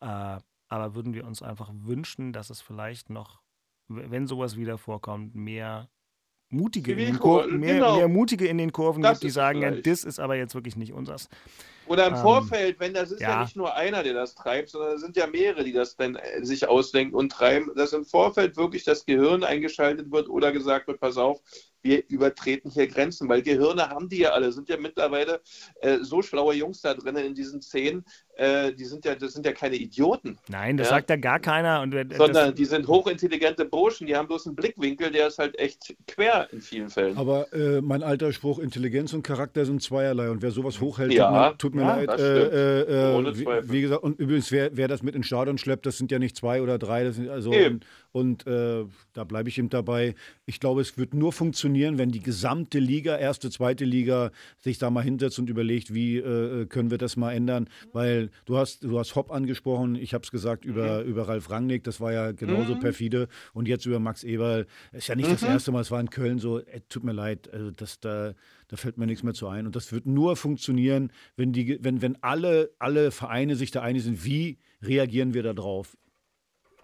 [0.00, 0.38] Äh,
[0.68, 3.42] aber würden wir uns einfach wünschen, dass es vielleicht noch,
[3.88, 5.88] wenn sowas wieder vorkommt, mehr
[6.48, 7.96] mutige, in den Kurven, mehr, genau.
[7.96, 10.76] mehr mutige in den Kurven das gibt, die sagen, ja, das ist aber jetzt wirklich
[10.76, 11.28] nicht unseres.
[11.86, 13.30] Oder im ähm, Vorfeld, wenn das ist ja.
[13.30, 13.42] ja.
[13.42, 16.44] nicht nur einer, der das treibt, sondern es sind ja mehrere, die das dann äh,
[16.44, 21.00] sich ausdenken und treiben, dass im Vorfeld wirklich das Gehirn eingeschaltet wird oder gesagt wird,
[21.00, 21.40] pass auf,
[21.84, 25.40] wir übertreten hier Grenzen, weil Gehirne haben die ja alle, sind ja mittlerweile
[25.82, 28.04] äh, so schlaue Jungs da drinnen in diesen Szenen,
[28.36, 30.38] äh, die sind ja, das sind ja keine Idioten.
[30.48, 30.96] Nein, das ja?
[30.96, 31.82] sagt ja gar keiner.
[31.82, 35.58] Und, äh, Sondern die sind hochintelligente Burschen, die haben bloß einen Blickwinkel, der ist halt
[35.58, 37.18] echt quer in vielen Fällen.
[37.18, 41.26] Aber äh, mein alter Spruch, Intelligenz und Charakter sind zweierlei und wer sowas hochhält, ja,
[41.26, 42.20] tut mir, tut mir ja, leid.
[42.20, 45.98] Äh, äh, wie, wie, gesagt, und übrigens, wer, wer das mit ins Stadion schleppt, das
[45.98, 47.52] sind ja nicht zwei oder drei, das sind also
[48.14, 50.14] und, und da bleibe ich ihm dabei.
[50.46, 54.88] Ich glaube, es wird nur funktionieren, wenn die gesamte Liga, erste, zweite Liga, sich da
[54.90, 57.68] mal hinsetzt und überlegt, wie äh, können wir das mal ändern.
[57.92, 61.10] Weil du hast, du hast Hopp angesprochen, ich habe es gesagt über, mhm.
[61.10, 62.80] über Ralf Rangnick, das war ja genauso mhm.
[62.80, 63.28] perfide.
[63.52, 64.66] Und jetzt über Max Eberl.
[64.92, 65.32] Ist ja nicht mhm.
[65.32, 68.34] das erste Mal, es war in Köln so, ey, tut mir leid, also das, da,
[68.68, 69.66] da fällt mir nichts mehr zu ein.
[69.66, 74.04] Und das wird nur funktionieren, wenn, die, wenn, wenn alle, alle Vereine sich da einig
[74.04, 75.96] sind, wie reagieren wir darauf.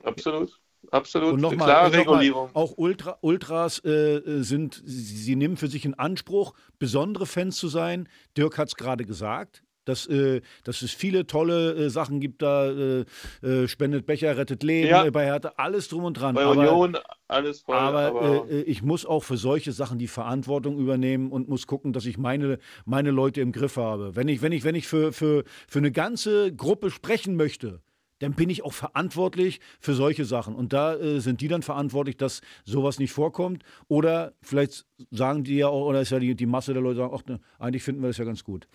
[0.03, 0.59] Absolut.
[0.91, 2.51] Absolut, und nochmal, klare Regulierung.
[2.55, 7.68] Auch Ultra, Ultras äh, sind, sie, sie, nehmen für sich in Anspruch, besondere Fans zu
[7.68, 8.09] sein.
[8.37, 9.62] Dirk hat es gerade gesagt.
[9.87, 13.05] Dass, äh, dass es viele tolle äh, Sachen gibt, da äh,
[13.43, 15.07] äh spendet Becher, rettet Leben ja.
[15.07, 16.35] Äh, bei Hertha, alles drum und dran.
[16.35, 17.76] Bei aber, Union alles voll.
[17.76, 21.95] Aber, aber äh, ich muss auch für solche Sachen die Verantwortung übernehmen und muss gucken,
[21.95, 24.14] dass ich meine, meine Leute im Griff habe.
[24.14, 27.81] Wenn ich, wenn ich, wenn ich für, für, für eine ganze Gruppe sprechen möchte,
[28.20, 30.54] dann bin ich auch verantwortlich für solche Sachen.
[30.54, 33.64] Und da äh, sind die dann verantwortlich, dass sowas nicht vorkommt.
[33.88, 37.14] Oder vielleicht sagen die ja auch, oder ist ja die, die Masse der Leute sagen,
[37.14, 38.68] ach, ne, eigentlich finden wir das ja ganz gut.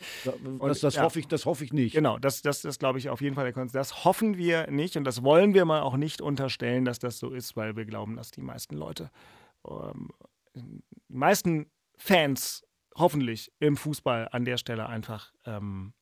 [0.60, 1.04] Das, das, ja.
[1.04, 1.94] hoffe, ich, das hoffe ich nicht.
[1.94, 3.52] Genau, das, das, das glaube ich auf jeden Fall.
[3.72, 7.30] Das hoffen wir nicht und das wollen wir mal auch nicht unterstellen, dass das so
[7.30, 9.12] ist, weil wir glauben, dass die meisten Leute,
[9.68, 10.10] ähm,
[10.56, 11.68] die meisten
[11.98, 12.66] Fans
[12.96, 15.94] hoffentlich im Fußball an der Stelle einfach ähm,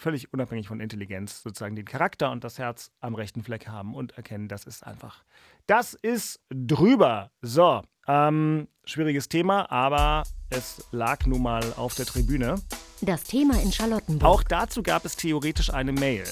[0.00, 4.12] völlig unabhängig von Intelligenz sozusagen den Charakter und das Herz am rechten Fleck haben und
[4.16, 5.22] erkennen, das ist einfach,
[5.66, 7.30] das ist drüber.
[7.42, 12.56] So, ähm, schwieriges Thema, aber es lag nun mal auf der Tribüne.
[13.02, 14.28] Das Thema in Charlottenburg.
[14.28, 16.24] Auch dazu gab es theoretisch eine Mail.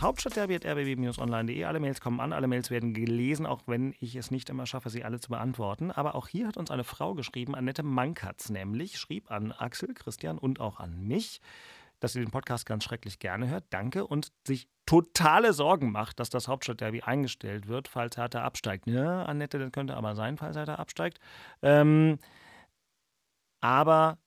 [0.00, 1.64] Hauptstadtderby.rbb-online.de.
[1.64, 4.88] Alle Mails kommen an, alle Mails werden gelesen, auch wenn ich es nicht immer schaffe,
[4.88, 5.90] sie alle zu beantworten.
[5.90, 10.38] Aber auch hier hat uns eine Frau geschrieben, Annette Mankatz nämlich, schrieb an Axel, Christian
[10.38, 11.42] und auch an mich
[12.04, 13.64] dass sie den Podcast ganz schrecklich gerne hört.
[13.70, 14.06] Danke.
[14.06, 18.86] Und sich totale Sorgen macht, dass das Hauptstadtderby eingestellt wird, falls Hertha absteigt.
[18.86, 21.18] Ja, Annette, das könnte aber sein, falls Hertha absteigt.
[21.62, 22.18] Ähm,
[23.62, 24.18] aber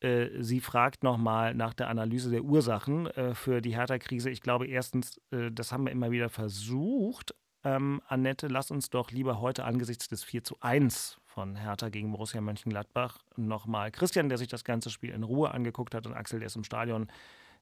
[0.00, 4.30] äh, sie fragt nochmal nach der Analyse der Ursachen äh, für die Hertha-Krise.
[4.30, 7.34] Ich glaube, erstens, äh, das haben wir immer wieder versucht.
[7.64, 12.12] Ähm, Annette, lass uns doch lieber heute angesichts des 4 zu 1 von Hertha gegen
[12.12, 16.38] Borussia Mönchengladbach nochmal Christian, der sich das ganze Spiel in Ruhe angeguckt hat und Axel,
[16.40, 17.08] der es im Stadion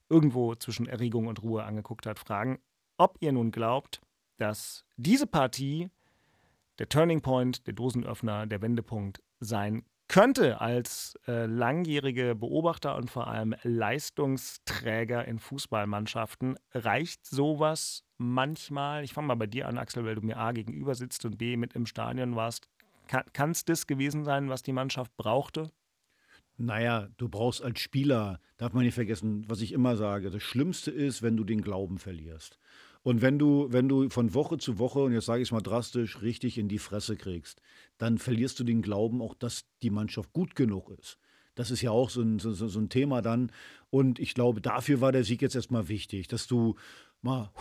[0.08, 2.60] irgendwo zwischen Erregung und Ruhe angeguckt hat, fragen,
[2.98, 4.00] ob ihr nun glaubt,
[4.36, 5.90] dass diese Partie
[6.78, 13.26] der Turning Point, der Dosenöffner, der Wendepunkt sein könnte als äh, langjährige Beobachter und vor
[13.26, 16.56] allem Leistungsträger in Fußballmannschaften.
[16.74, 19.02] Reicht sowas manchmal?
[19.02, 21.56] Ich fange mal bei dir an, Axel, weil du mir A gegenüber sitzt und B
[21.56, 22.68] mit im Stadion warst.
[23.07, 25.70] Kann es das gewesen sein, was die Mannschaft brauchte?
[26.57, 30.90] Naja, du brauchst als Spieler, darf man nicht vergessen, was ich immer sage, das Schlimmste
[30.90, 32.59] ist, wenn du den Glauben verlierst.
[33.02, 35.61] Und wenn du, wenn du von Woche zu Woche, und jetzt sage ich es mal
[35.61, 37.61] drastisch, richtig in die Fresse kriegst,
[37.98, 41.18] dann verlierst du den Glauben auch, dass die Mannschaft gut genug ist.
[41.55, 43.52] Das ist ja auch so ein, so, so ein Thema dann.
[43.90, 46.76] Und ich glaube, dafür war der Sieg jetzt erstmal wichtig, dass du
[47.20, 47.52] mal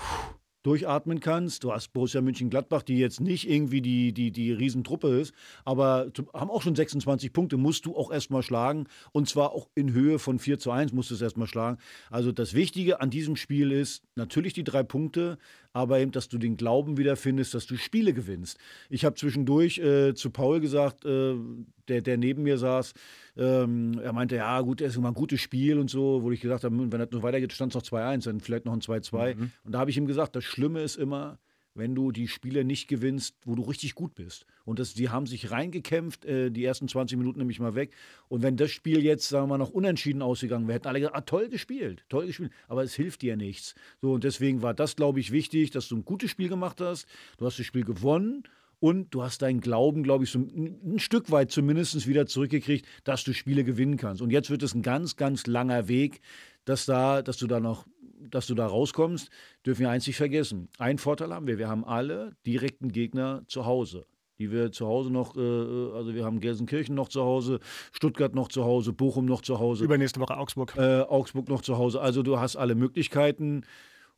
[0.64, 1.64] durchatmen kannst.
[1.64, 5.34] Du hast Borussia München-Gladbach, die jetzt nicht irgendwie die, die, die Riesentruppe ist,
[5.66, 8.88] aber haben auch schon 26 Punkte, musst du auch erstmal schlagen.
[9.12, 11.78] Und zwar auch in Höhe von 4 zu 1 musst du es erstmal schlagen.
[12.10, 15.38] Also das Wichtige an diesem Spiel ist natürlich die drei Punkte,
[15.74, 18.58] aber eben, dass du den Glauben wiederfindest, dass du Spiele gewinnst.
[18.90, 21.36] Ich habe zwischendurch äh, zu Paul gesagt, äh,
[21.88, 22.94] der, der neben mir saß,
[23.38, 26.42] ähm, er meinte, ja gut, es ist immer ein gutes Spiel und so, wo ich
[26.42, 29.36] gesagt habe, wenn das noch weitergeht, stand es noch 2-1, dann vielleicht noch ein 2-2.
[29.36, 29.52] Mhm.
[29.64, 31.40] Und da habe ich ihm gesagt, das Schlimme ist immer,
[31.76, 34.46] wenn du die Spiele nicht gewinnst, wo du richtig gut bist.
[34.66, 37.96] Und das, die haben sich reingekämpft, äh, die ersten 20 Minuten nämlich mal weg.
[38.28, 41.16] Und wenn das Spiel jetzt, sagen wir mal, noch unentschieden ausgegangen wäre, hätten alle gesagt,
[41.16, 42.52] ah, toll gespielt, toll gespielt.
[42.68, 43.76] Aber es hilft dir nichts.
[44.02, 47.08] So, und deswegen war das, glaube ich, wichtig, dass du ein gutes Spiel gemacht hast.
[47.38, 48.44] Du hast das Spiel gewonnen.
[48.84, 53.24] Und du hast deinen Glauben, glaube ich, so ein Stück weit zumindest wieder zurückgekriegt, dass
[53.24, 54.22] du Spiele gewinnen kannst.
[54.22, 56.20] Und jetzt wird es ein ganz, ganz langer Weg,
[56.66, 57.88] dass, da, dass du da noch
[58.30, 59.30] dass du da rauskommst,
[59.66, 60.68] dürfen wir eins nicht vergessen.
[60.80, 64.06] Ein Vorteil haben wir, wir haben alle direkten Gegner zu Hause
[64.40, 67.60] die wir zu Hause noch, äh, äh, also wir haben Gelsenkirchen noch zu Hause,
[67.92, 69.86] Stuttgart noch zu Hause, Bochum noch zu Hause.
[69.86, 70.74] Übernächste Woche Augsburg.
[70.76, 72.02] Äh, Augsburg noch zu Hause.
[72.02, 73.64] Also du hast alle Möglichkeiten.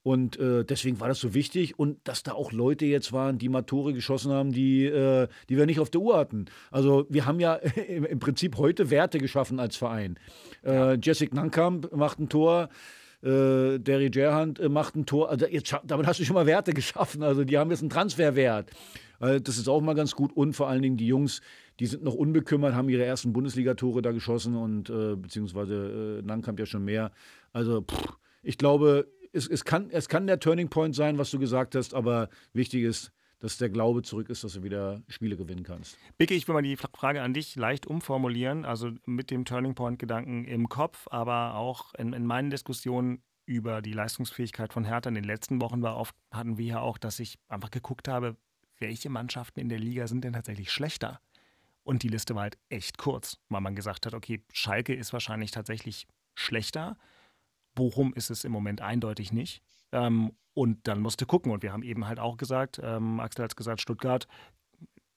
[0.06, 3.50] Und äh, deswegen war das so wichtig und dass da auch Leute jetzt waren, die
[3.50, 6.46] mal Tore geschossen haben, die, äh, die wir nicht auf der Uhr hatten.
[6.70, 7.56] Also wir haben ja
[7.88, 10.20] im, Prinzip heute Werte geschaffen als Verein.
[10.64, 12.70] Äh, Jessic Nankamp macht ein Tor
[13.24, 15.32] äh, Derry Gerhand äh, macht ein Tor.
[15.32, 17.24] Also jetzt, damit hast du schon mal Werte geschaffen.
[17.24, 18.70] Also die haben jetzt einen Transferwert.
[19.20, 20.32] Äh, das ist auch mal ganz gut.
[20.38, 21.42] Und vor allen Dingen die Jungs,
[21.80, 26.60] die sind noch unbekümmert, haben ihre ersten Bundesligatore da geschossen und äh, beziehungsweise äh, Nankamp
[26.60, 27.12] ja schon mehr.
[27.54, 31.40] Also pff, ich glaube, es, es, kann, es kann der Turning Point sein, was du
[31.40, 35.64] gesagt hast, aber wichtig ist, dass der Glaube zurück ist, dass du wieder Spiele gewinnen
[35.64, 35.98] kannst.
[36.18, 40.46] Bicke, ich will mal die Frage an dich leicht umformulieren, also mit dem Turning Point-Gedanken
[40.46, 45.24] im Kopf, aber auch in, in meinen Diskussionen über die Leistungsfähigkeit von Hertha in den
[45.24, 48.38] letzten Wochen war oft, hatten wir ja auch, dass ich einfach geguckt habe,
[48.80, 51.20] welche Mannschaften in der Liga sind denn tatsächlich schlechter?
[51.84, 55.52] Und die Liste war halt echt kurz, weil man gesagt hat, okay, Schalke ist wahrscheinlich
[55.52, 56.98] tatsächlich schlechter.
[57.76, 59.62] Bochum ist es im Moment eindeutig nicht.
[59.92, 61.52] Ähm, und dann musste gucken.
[61.52, 64.28] Und wir haben eben halt auch gesagt, ähm, Axel hat es gesagt, Stuttgart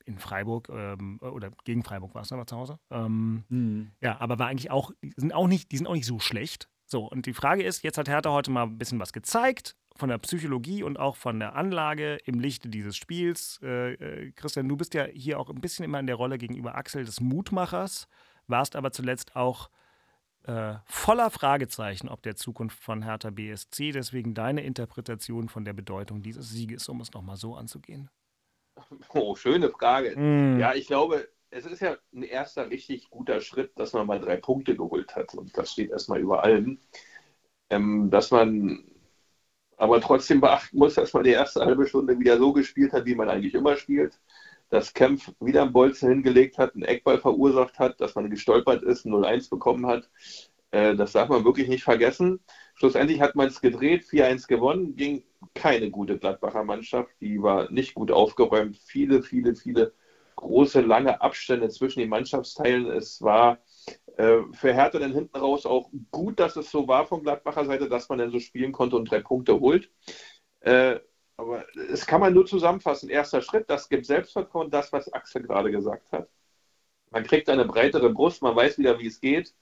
[0.05, 2.79] in Freiburg ähm, oder gegen Freiburg war es aber zu Hause.
[2.91, 3.91] Ähm, mhm.
[4.01, 6.69] Ja, aber war eigentlich auch, die sind auch nicht, die sind auch nicht so schlecht.
[6.87, 10.09] So, und die Frage ist, jetzt hat Hertha heute mal ein bisschen was gezeigt von
[10.09, 13.61] der Psychologie und auch von der Anlage im Lichte dieses Spiels.
[13.63, 16.77] Äh, äh, Christian, du bist ja hier auch ein bisschen immer in der Rolle gegenüber
[16.77, 18.09] Axel des Mutmachers,
[18.47, 19.69] warst aber zuletzt auch
[20.49, 23.93] äh, voller Fragezeichen ob der Zukunft von Hertha BSC.
[23.93, 28.11] Deswegen deine Interpretation von der Bedeutung dieses Sieges, um es nochmal so anzugehen.
[29.13, 30.17] Oh, schöne Frage.
[30.17, 30.61] Mm.
[30.61, 34.37] Ja, ich glaube, es ist ja ein erster richtig guter Schritt, dass man mal drei
[34.37, 35.35] Punkte geholt hat.
[35.35, 36.79] Und das steht erstmal über allem.
[37.71, 38.85] Ähm, dass man
[39.77, 43.17] aber trotzdem beachten muss, dass man die erste halbe Stunde wieder so gespielt hat, wie
[43.17, 44.19] man eigentlich immer spielt
[44.71, 49.07] dass Kempf wieder einen Bolzen hingelegt hat, einen Eckball verursacht hat, dass man gestolpert ist,
[49.07, 50.11] 0-1 bekommen hat.
[50.71, 52.41] Äh, das darf man wirklich nicht vergessen.
[52.75, 57.11] Schlussendlich hat man es gedreht, 4-1 gewonnen, ging keine gute Gladbacher Mannschaft.
[57.21, 58.77] Die war nicht gut aufgeräumt.
[58.77, 59.93] Viele, viele, viele
[60.37, 62.87] große, lange Abstände zwischen den Mannschaftsteilen.
[62.87, 63.59] Es war
[64.17, 67.89] äh, für Hertha dann hinten raus auch gut, dass es so war von Gladbacher Seite,
[67.89, 69.91] dass man dann so spielen konnte und drei Punkte holt.
[70.61, 71.01] Äh,
[71.39, 73.09] aber es kann man nur zusammenfassen.
[73.09, 76.29] Erster Schritt, das gibt Selbstvertrauen, das, was Axel gerade gesagt hat.
[77.11, 79.55] Man kriegt eine breitere Brust, man weiß wieder, wie es geht.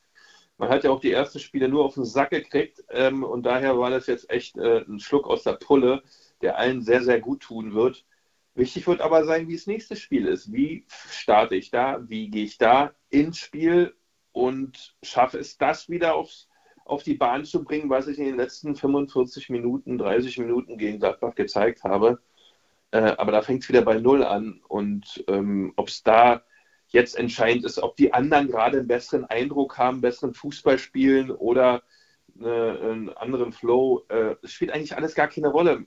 [0.57, 3.79] Man hat ja auch die ersten Spiele nur auf den Sack gekriegt ähm, und daher
[3.79, 6.03] war das jetzt echt äh, ein Schluck aus der Pulle,
[6.41, 8.07] der allen sehr, sehr gut tun wird.
[8.55, 10.51] Wichtig wird aber sein, wie das nächste Spiel ist.
[10.51, 12.01] Wie starte ich da?
[12.09, 13.95] Wie gehe ich da ins Spiel
[14.33, 16.49] und schaffe es, das wieder aufs
[16.87, 20.99] auf die Bahn zu bringen, was ich in den letzten 45 Minuten, 30 Minuten gegen
[20.99, 22.21] Gladbach gezeigt habe.
[22.93, 24.61] Äh, aber da fängt es wieder bei Null an.
[24.69, 26.43] Und ähm, ob es da
[26.89, 31.83] jetzt entscheidend ist, ob die anderen gerade einen besseren Eindruck haben, besseren Fußball spielen oder
[32.39, 35.87] eine, einen anderen Flow, äh, spielt eigentlich alles gar keine Rolle.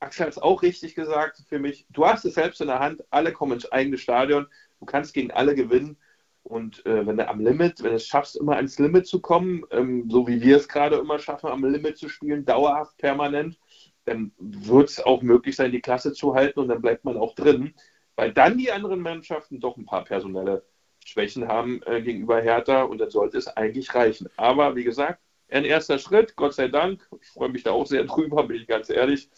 [0.00, 1.86] Axel hat es auch richtig gesagt für mich.
[1.88, 4.46] Du hast es selbst in der Hand, alle kommen ins eigene Stadion,
[4.80, 5.96] du kannst gegen alle gewinnen.
[6.44, 9.64] Und äh, wenn du am Limit, wenn du es schaffst, immer ans Limit zu kommen,
[9.70, 13.58] ähm, so wie wir es gerade immer schaffen, am Limit zu spielen, dauerhaft, permanent,
[14.04, 17.34] dann wird es auch möglich sein, die Klasse zu halten und dann bleibt man auch
[17.34, 17.74] drin,
[18.14, 20.62] weil dann die anderen Mannschaften doch ein paar personelle
[21.02, 24.28] Schwächen haben äh, gegenüber Hertha und dann sollte es eigentlich reichen.
[24.36, 27.08] Aber wie gesagt, ein erster Schritt, Gott sei Dank.
[27.22, 29.30] Ich freue mich da auch sehr drüber, bin ich ganz ehrlich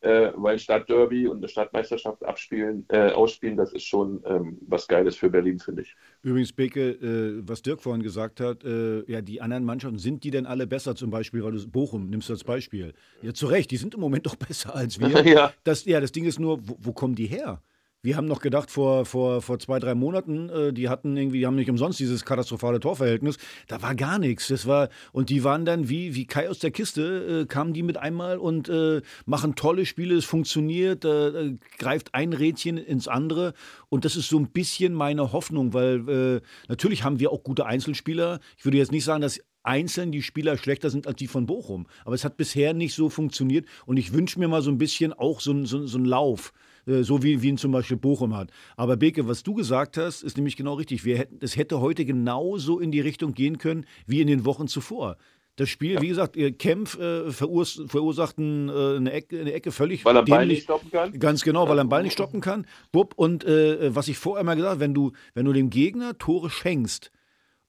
[0.00, 5.16] äh, weil Stadtderby und eine Stadtmeisterschaft abspielen, äh, ausspielen, das ist schon ähm, was Geiles
[5.16, 5.94] für Berlin, finde ich.
[6.22, 10.30] Übrigens, Beke, äh, was Dirk vorhin gesagt hat, äh, ja, die anderen Mannschaften, sind die
[10.30, 10.94] denn alle besser?
[10.94, 12.94] Zum Beispiel, weil du Bochum nimmst als Beispiel.
[13.22, 15.08] Ja, zu Recht, die sind im Moment doch besser als wir.
[15.26, 15.52] ja.
[15.64, 17.62] Das, ja, das Ding ist nur, wo, wo kommen die her?
[18.02, 21.46] Wir haben noch gedacht vor, vor, vor zwei, drei Monaten, äh, die hatten irgendwie, die
[21.46, 23.36] haben nicht umsonst dieses katastrophale Torverhältnis.
[23.68, 24.48] Da war gar nichts.
[24.48, 27.82] Das war, und die waren dann wie, wie Kai aus der Kiste, äh, kamen die
[27.82, 33.52] mit einmal und äh, machen tolle Spiele, es funktioniert, äh, greift ein Rädchen ins andere.
[33.90, 37.66] Und das ist so ein bisschen meine Hoffnung, weil äh, natürlich haben wir auch gute
[37.66, 38.40] Einzelspieler.
[38.56, 41.86] Ich würde jetzt nicht sagen, dass einzeln die Spieler schlechter sind als die von Bochum.
[42.06, 43.66] Aber es hat bisher nicht so funktioniert.
[43.84, 46.54] Und ich wünsche mir mal so ein bisschen auch so, so, so einen Lauf.
[46.86, 48.50] Äh, so wie, wie ihn zum Beispiel Bochum hat.
[48.76, 51.04] Aber Beke, was du gesagt hast, ist nämlich genau richtig.
[51.04, 54.68] Wir hätten, es hätte heute genauso in die Richtung gehen können wie in den Wochen
[54.68, 55.16] zuvor.
[55.56, 60.04] Das Spiel, wie gesagt, Kempf äh, verurs verursachten äh, eine, Ecke, eine Ecke völlig.
[60.04, 61.18] Weil er Ball nicht stoppen kann?
[61.18, 62.66] Ganz genau, weil er den Ball nicht stoppen kann.
[62.92, 66.16] Bub, und äh, was ich vorher mal gesagt habe, wenn du, wenn du dem Gegner
[66.16, 67.10] Tore schenkst,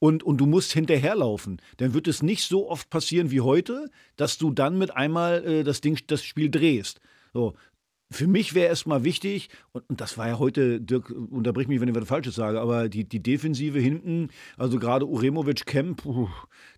[0.04, 3.86] und, und du musst hinterherlaufen, dann wird es nicht so oft passieren wie heute,
[4.16, 7.00] dass du dann mit einmal äh, das Ding, das Spiel drehst.
[7.34, 7.54] So,
[8.12, 11.88] für mich wäre erstmal wichtig, und, und, das war ja heute, Dirk, unterbrich mich, wenn
[11.88, 16.06] ich was Falsches sage, aber die, die Defensive hinten, also gerade Uremovic Kemp,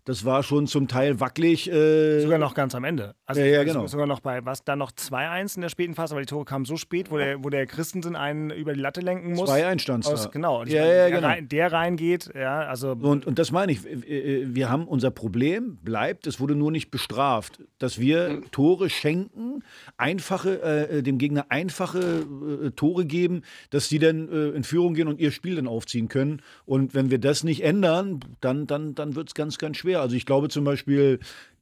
[0.04, 1.70] das war schon zum Teil wackelig.
[1.70, 3.14] Äh sogar noch ganz am Ende.
[3.24, 3.86] Also ja, ja, genau.
[3.86, 6.66] Sogar noch bei, was dann noch 2-1 in der späten Phase, aber die Tore kamen
[6.66, 9.48] so spät, wo der, wo der Christensen einen über die Latte lenken muss.
[9.48, 10.30] 2-1 stand es.
[10.30, 10.64] Genau.
[10.64, 11.28] Ja, ja, der, genau.
[11.28, 12.92] Rein, der reingeht, ja, also.
[12.92, 17.62] Und, und das meine ich, wir haben unser Problem, bleibt, es wurde nur nicht bestraft,
[17.78, 19.62] dass wir Tore schenken,
[19.96, 22.26] einfache, äh, dem Gegner einfache
[22.64, 26.08] äh, Tore geben, dass sie dann äh, in Führung gehen und ihr Spiel dann aufziehen
[26.08, 26.42] können.
[26.66, 29.93] Und wenn wir das nicht ändern, dann, dann, dann wird es ganz, ganz schwer.
[30.00, 31.20] Also ich glaube zum Beispiel,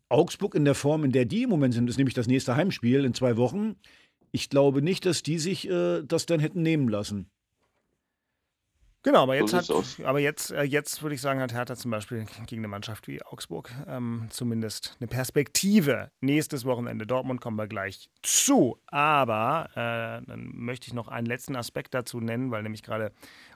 [0.09, 3.05] Augsburg in der Form, in der die im Moment sind, ist nämlich das nächste Heimspiel
[3.05, 3.77] in zwei Wochen.
[4.31, 7.31] Ich glaube nicht, dass die sich äh, das dann hätten nehmen lassen.
[9.05, 11.91] Genau, aber jetzt, so hat, aber jetzt, äh, jetzt würde ich sagen, hat Hertha zum
[11.91, 16.13] Beispiel gegen eine Mannschaft wie Augsburg ähm, zumindest eine Perspektive.
[16.21, 18.79] Nächstes Wochenende Dortmund kommen wir gleich zu.
[18.87, 23.13] Aber äh, dann möchte ich noch einen letzten Aspekt dazu nennen, weil nämlich gerade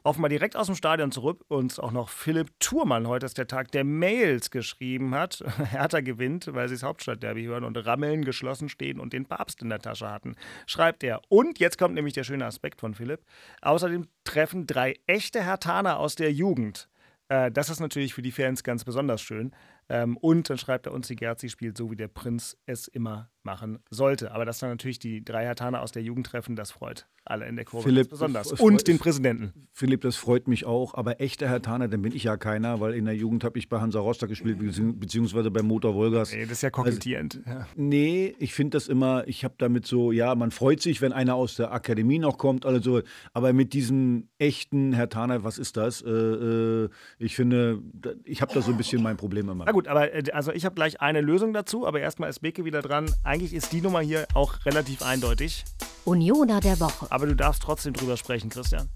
[0.07, 3.73] offenbar direkt aus dem Stadion zurück uns auch noch Philipp Thurmann, heute ist der Tag
[3.73, 5.43] der Mails, geschrieben hat.
[5.71, 9.69] Hertha gewinnt, weil sie das Hauptstadtderby hören und Rammeln geschlossen stehen und den Papst in
[9.69, 10.37] der Tasche hatten.
[10.67, 11.21] Schreibt er.
[11.29, 13.21] Und jetzt kommt nämlich der schöne Aspekt von Philipp.
[13.63, 16.89] Außerdem treffen drei echte Hertaner aus der Jugend.
[17.29, 19.53] Äh, das ist natürlich für die Fans ganz besonders schön.
[19.89, 23.29] Ähm, und dann schreibt er uns, die Gerzi spielt so, wie der Prinz es immer
[23.47, 24.33] machen sollte.
[24.33, 27.57] Aber dass dann natürlich die drei Hertaner aus der Jugend treffen, das freut alle in
[27.57, 28.53] der Kurve Philipp, besonders.
[28.53, 29.53] Und den Präsidenten.
[29.73, 30.95] Philipp, das freut mich auch.
[30.95, 33.81] Aber echter Hertaner, dann bin ich ja keiner, weil in der Jugend habe ich bei
[33.81, 36.33] Hansa Rostock gespielt, beziehungsweise bei Motor Wolgast.
[36.33, 37.41] Nee, das ist ja kokettierend.
[37.45, 37.67] Also, ja.
[37.75, 41.35] Nee, ich finde das immer, ich habe damit so, ja, man freut sich, wenn einer
[41.35, 46.03] aus der Akademie noch kommt, also, aber mit diesem echten Hertaner, was ist das?
[46.03, 46.89] Äh, äh,
[47.19, 47.83] ich finde,
[48.25, 49.65] ich habe da so ein bisschen mein Problem immer.
[49.65, 52.65] Na gut, aber äh, also ich habe gleich eine Lösung dazu, aber erstmal ist Beke
[52.65, 53.11] wieder dran.
[53.37, 55.65] Eigentlich ist die Nummer hier auch relativ eindeutig.
[56.07, 57.07] Unioner der Woche.
[57.11, 58.89] Aber du darfst trotzdem drüber sprechen, Christian.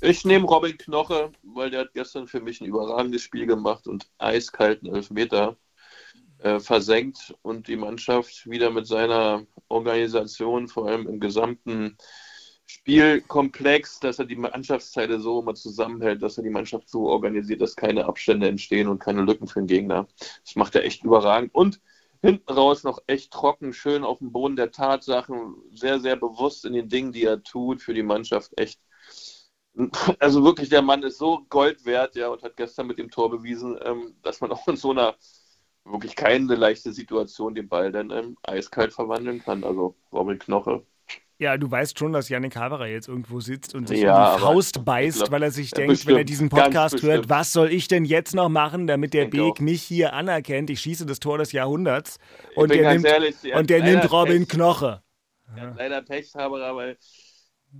[0.00, 4.10] Ich nehme Robin Knoche, weil der hat gestern für mich ein überragendes Spiel gemacht und
[4.18, 5.56] eiskalten Elfmeter
[6.38, 11.96] äh, versenkt und die Mannschaft wieder mit seiner Organisation, vor allem im gesamten
[12.66, 17.76] Spielkomplex, dass er die Mannschaftsteile so immer zusammenhält, dass er die Mannschaft so organisiert, dass
[17.76, 20.08] keine Abstände entstehen und keine Lücken für den Gegner.
[20.44, 21.54] Das macht er echt überragend.
[21.54, 21.80] Und
[22.26, 26.72] hinten raus noch echt trocken, schön auf dem Boden der Tatsachen, sehr, sehr bewusst in
[26.74, 28.80] den Dingen, die er tut, für die Mannschaft echt.
[30.20, 33.30] Also wirklich, der Mann ist so Gold wert, ja, und hat gestern mit dem Tor
[33.30, 35.16] bewiesen, ähm, dass man auch in so einer
[35.84, 39.64] wirklich keine leichte Situation den Ball dann ähm, eiskalt verwandeln kann.
[39.64, 40.84] Also Robin Knoche.
[41.38, 44.42] Ja, du weißt schon, dass Yannick Haberer jetzt irgendwo sitzt und sich ja, in die
[44.42, 47.70] Faust beißt, glaub, weil er sich denkt, bestimmt, wenn er diesen Podcast hört, was soll
[47.72, 50.70] ich denn jetzt noch machen, damit der Beek mich hier anerkennt?
[50.70, 52.18] Ich schieße das Tor des Jahrhunderts
[52.54, 54.48] und der, nimmt, ehrlich, und der nimmt Robin Pech.
[54.48, 55.02] Knoche.
[55.56, 56.96] Ja, leider Pech, Haberer, weil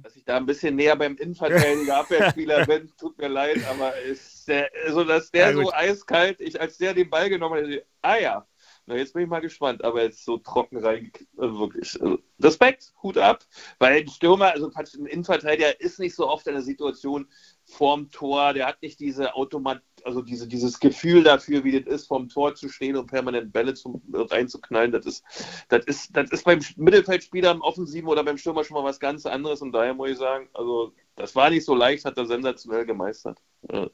[0.03, 4.47] dass ich da ein bisschen näher beim Innenverteidiger Abwehrspieler bin, tut mir leid, aber ist
[4.49, 8.17] der, also dass der ja, so eiskalt, ich als der den Ball genommen hat, ah
[8.17, 8.47] ja,
[8.89, 12.01] Na, jetzt bin ich mal gespannt, aber jetzt so trocken rein, also wirklich.
[12.01, 13.45] Also Respekt, Hut ab,
[13.80, 17.26] weil ein Stürmer, also ein Innenverteidiger ist nicht so oft in der Situation
[17.64, 22.07] vorm Tor, der hat nicht diese Automat, also diese, dieses Gefühl dafür, wie das ist,
[22.07, 24.93] vorm Tor zu stehen und permanent Bälle zum, reinzuknallen.
[24.93, 25.24] Das ist,
[25.68, 29.26] das, ist, das ist beim Mittelfeldspieler im Offensiven oder beim Stürmer schon mal was ganz
[29.26, 32.87] anderes und daher muss ich sagen, also das war nicht so leicht, hat er sensationell
[32.87, 33.43] gemeistert.
[33.68, 33.91] Ja.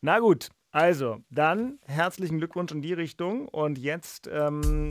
[0.00, 3.48] Na gut, also, dann herzlichen Glückwunsch in die Richtung.
[3.48, 4.90] Und jetzt ähm,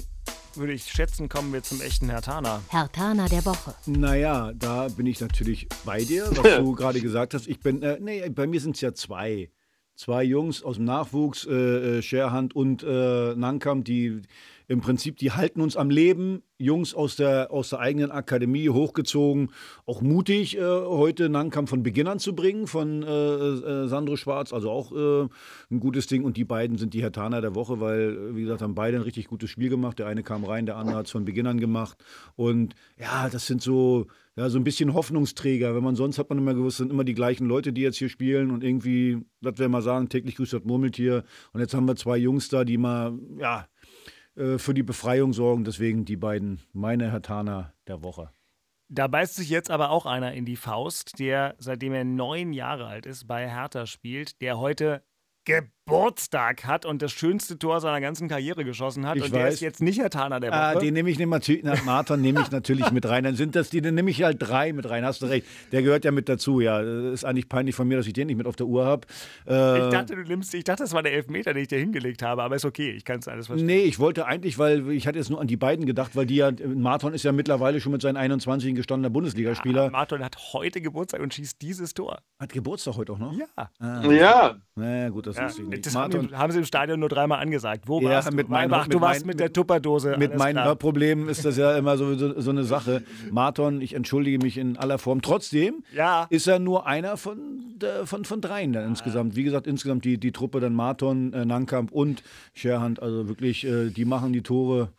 [0.55, 2.63] würde ich schätzen, kommen wir zum echten Herr Tana.
[2.69, 3.75] Herr Tana der Woche.
[3.85, 7.45] Naja, da bin ich natürlich bei dir, was du gerade gesagt hast.
[7.45, 9.51] Ich bin, äh, nee, bei mir sind es ja zwei.
[9.95, 14.23] Zwei Jungs aus dem Nachwuchs, äh, äh Scherhand und äh, Nankam, die
[14.67, 16.41] im Prinzip, die halten uns am Leben.
[16.57, 19.49] Jungs aus der, aus der eigenen Akademie hochgezogen,
[19.85, 24.53] auch mutig, äh, heute Nankam von Beginn an zu bringen, von äh, äh, Sandro Schwarz,
[24.53, 25.27] also auch äh,
[25.69, 26.23] ein gutes Ding.
[26.23, 29.27] Und die beiden sind die Hertaner der Woche, weil, wie gesagt, haben beide ein richtig
[29.27, 29.99] gutes Spiel gemacht.
[29.99, 31.97] Der eine kam rein, der andere hat es von Beginn an gemacht.
[32.37, 34.07] Und ja, das sind so,
[34.37, 35.75] ja, so ein bisschen Hoffnungsträger.
[35.75, 38.09] Wenn man sonst hat man immer gewusst, sind immer die gleichen Leute, die jetzt hier
[38.09, 41.25] spielen und irgendwie, das wir mal sagen, täglich grüßt das Murmeltier.
[41.51, 43.67] Und jetzt haben wir zwei Jungs da, die mal, ja,
[44.35, 45.63] äh, für die Befreiung sorgen.
[45.63, 48.31] Deswegen die beiden meine Hertaner der Woche.
[48.87, 52.85] Da beißt sich jetzt aber auch einer in die Faust, der seitdem er neun Jahre
[52.85, 55.03] alt ist bei Hertha spielt, der heute
[56.05, 59.17] Geburtstag hat und das schönste Tor seiner ganzen Karriere geschossen hat.
[59.17, 59.37] Ich und weiß.
[59.39, 60.85] der ist jetzt nicht Herr Taner der Ah, Woche.
[60.85, 63.23] den nehme ich natürlich, na, Martin nehme ich natürlich mit rein.
[63.23, 65.05] Dann sind das die, dann nehme ich halt drei mit rein.
[65.05, 65.45] Hast du recht.
[65.71, 66.59] Der gehört ja mit dazu.
[66.59, 69.05] Ja, ist eigentlich peinlich von mir, dass ich den nicht mit auf der Uhr habe.
[69.47, 72.23] Äh, ich dachte, du nimmst, ich dachte, das war der Elfmeter, den ich dir hingelegt
[72.23, 73.67] habe, aber ist okay, ich kann es alles verstehen.
[73.67, 76.37] Nee, ich wollte eigentlich, weil ich hatte jetzt nur an die beiden gedacht, weil die
[76.37, 79.85] ja, Martin ist ja mittlerweile schon mit seinen 21 ein gestandener Bundesligaspieler.
[79.85, 82.21] Ah, Martin hat heute Geburtstag und schießt dieses Tor.
[82.39, 83.33] Hat Geburtstag heute auch noch?
[83.33, 83.45] Ja.
[83.77, 85.45] Ah, Ja, na gut, das ja.
[85.45, 85.85] wusste ich nicht.
[85.85, 87.83] Das haben, haben sie im Stadion nur dreimal angesagt.
[87.87, 88.35] Wo Ja, warst du?
[88.35, 90.15] mit meinem- Ach, du mit warst mein- mit der Tupperdose.
[90.17, 90.75] Mit meinen klar.
[90.75, 93.03] Problemen ist das ja immer so, so, so eine Sache.
[93.31, 95.21] Martin, ich entschuldige mich in aller Form.
[95.21, 96.27] Trotzdem Ja.
[96.29, 97.37] ist er nur einer von,
[98.05, 99.35] von, von dreien dann insgesamt.
[99.35, 102.23] Wie gesagt, insgesamt die, die Truppe dann Marton, äh, Nankamp und
[102.53, 103.01] Scherhand.
[103.01, 104.89] Also wirklich, äh, die machen die Tore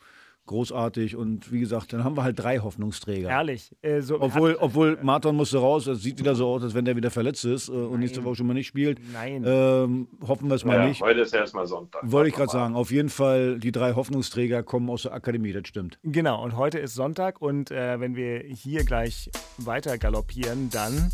[0.47, 1.17] großartig.
[1.17, 3.29] Und wie gesagt, dann haben wir halt drei Hoffnungsträger.
[3.29, 3.75] Ehrlich.
[3.83, 6.85] Äh, so, Obwohl, hat, obwohl Marton musste raus, es sieht wieder so aus, als wenn
[6.85, 9.01] der wieder verletzt ist äh, und nächste Woche schon mal nicht spielt.
[9.13, 9.45] Nein.
[9.47, 11.01] Ähm, hoffen wir es mal ja nicht.
[11.01, 12.01] heute ist erstmal Sonntag.
[12.05, 15.69] Wollte ich gerade sagen, auf jeden Fall, die drei Hoffnungsträger kommen aus der Akademie, das
[15.69, 15.99] stimmt.
[16.03, 21.11] Genau, und heute ist Sonntag und äh, wenn wir hier gleich weiter galoppieren, dann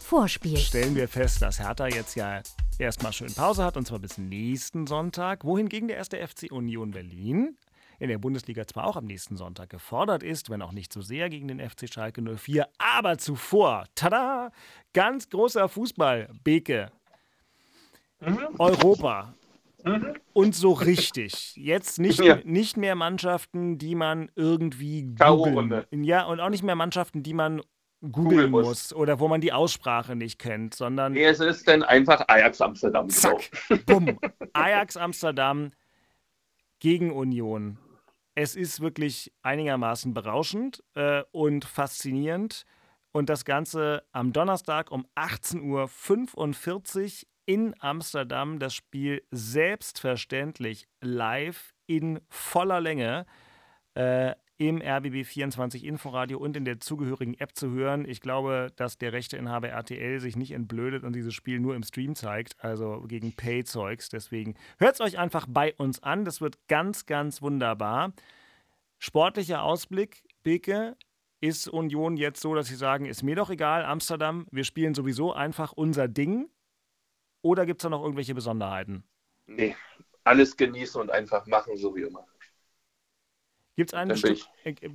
[0.00, 0.56] Vorspiel.
[0.56, 2.40] stellen wir fest, dass Hertha jetzt ja
[2.78, 7.56] erstmal schön Pause hat und zwar bis nächsten Sonntag, wohingegen der erste FC Union Berlin
[7.98, 11.28] in der Bundesliga zwar auch am nächsten Sonntag gefordert ist, wenn auch nicht so sehr
[11.28, 14.50] gegen den FC Schalke 04, aber zuvor, tada,
[14.92, 16.90] ganz großer Fußball, Beke,
[18.58, 19.34] Europa.
[20.32, 21.54] Und so richtig.
[21.56, 22.38] Jetzt nicht, Ja.
[22.44, 25.84] nicht mehr Mannschaften, die man irgendwie googeln.
[26.04, 27.62] Ja, und auch nicht mehr Mannschaften, die man
[28.00, 28.66] googeln Googeln muss.
[28.66, 32.60] muss oder wo man die Aussprache nicht kennt, sondern Nee, es ist dann einfach Ajax
[32.60, 33.08] Amsterdam.
[33.08, 33.50] zack,
[33.86, 34.18] bumm.
[34.52, 35.72] Ajax Amsterdam
[36.80, 37.78] gegen Union.
[38.40, 42.66] Es ist wirklich einigermaßen berauschend äh, und faszinierend.
[43.10, 48.60] Und das Ganze am Donnerstag um 18.45 Uhr in Amsterdam.
[48.60, 53.26] Das Spiel selbstverständlich live in voller Länge
[53.94, 58.04] äh, im RBB24 Inforadio und in der zugehörigen App zu hören.
[58.08, 62.16] Ich glaube, dass der Rechteinhaber RTL sich nicht entblödet und dieses Spiel nur im Stream
[62.16, 64.08] zeigt, also gegen Pay-Zeugs.
[64.08, 66.24] Deswegen hört es euch einfach bei uns an.
[66.24, 68.12] Das wird ganz, ganz wunderbar.
[68.98, 70.96] Sportlicher Ausblick, Beke.
[71.40, 75.32] Ist Union jetzt so, dass sie sagen, ist mir doch egal, Amsterdam, wir spielen sowieso
[75.32, 76.50] einfach unser Ding?
[77.42, 79.04] Oder gibt es da noch irgendwelche Besonderheiten?
[79.46, 79.76] Nee,
[80.24, 82.26] alles genießen und einfach machen, so wie immer.
[83.78, 84.38] Gibt es Stück,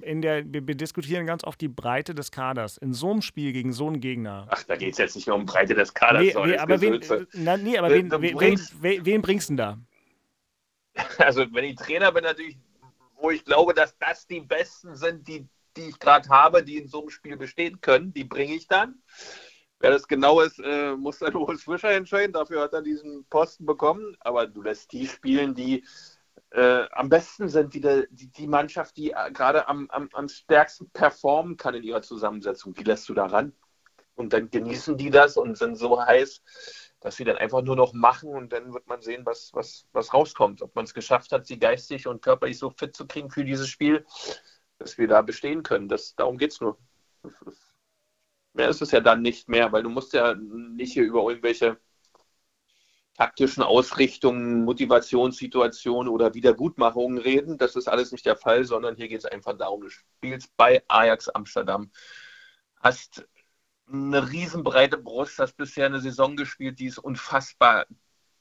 [0.01, 2.75] in der, wir, diskutieren ganz oft die Breite des Kaders.
[2.75, 4.45] In so einem Spiel gegen so einen Gegner.
[4.49, 6.21] Ach, da geht es jetzt nicht mehr um Breite des Kaders.
[6.21, 6.99] Nee, soll nee, aber wen,
[7.31, 9.77] na, nee, aber wen, wen, bringst- wen, wen bringst du denn da?
[11.17, 12.57] Also, wenn ich Trainer bin, natürlich,
[13.15, 16.89] wo ich glaube, dass das die Besten sind, die, die ich gerade habe, die in
[16.89, 18.95] so einem Spiel bestehen können, die bringe ich dann.
[19.79, 22.33] Wer das genau ist, äh, muss dann Urs Fischer entscheiden.
[22.33, 24.17] Dafür hat er diesen Posten bekommen.
[24.19, 25.85] Aber du lässt die spielen, die
[26.53, 30.29] äh, am besten sind, die, der- die, die Mannschaft, die äh, gerade am, am, am
[30.29, 33.53] stärksten performen kann in ihrer Zusammensetzung, die lässt du da ran.
[34.15, 36.43] Und dann genießen die das und sind so heiß,
[37.01, 40.13] dass sie dann einfach nur noch machen und dann wird man sehen, was, was, was
[40.13, 40.61] rauskommt.
[40.61, 43.69] Ob man es geschafft hat, sie geistig und körperlich so fit zu kriegen für dieses
[43.69, 44.05] Spiel,
[44.79, 45.89] dass wir da bestehen können.
[45.89, 46.77] Das, darum geht es nur.
[48.53, 51.79] Mehr ist es ja dann nicht mehr, weil du musst ja nicht hier über irgendwelche
[53.15, 57.57] taktischen Ausrichtungen, Motivationssituationen oder Wiedergutmachungen reden.
[57.57, 60.83] Das ist alles nicht der Fall, sondern hier geht es einfach darum, du spielst bei
[60.87, 61.91] Ajax Amsterdam,
[62.79, 63.27] hast
[63.87, 67.85] eine riesenbreite Brust, hast bisher eine Saison gespielt, die ist unfassbar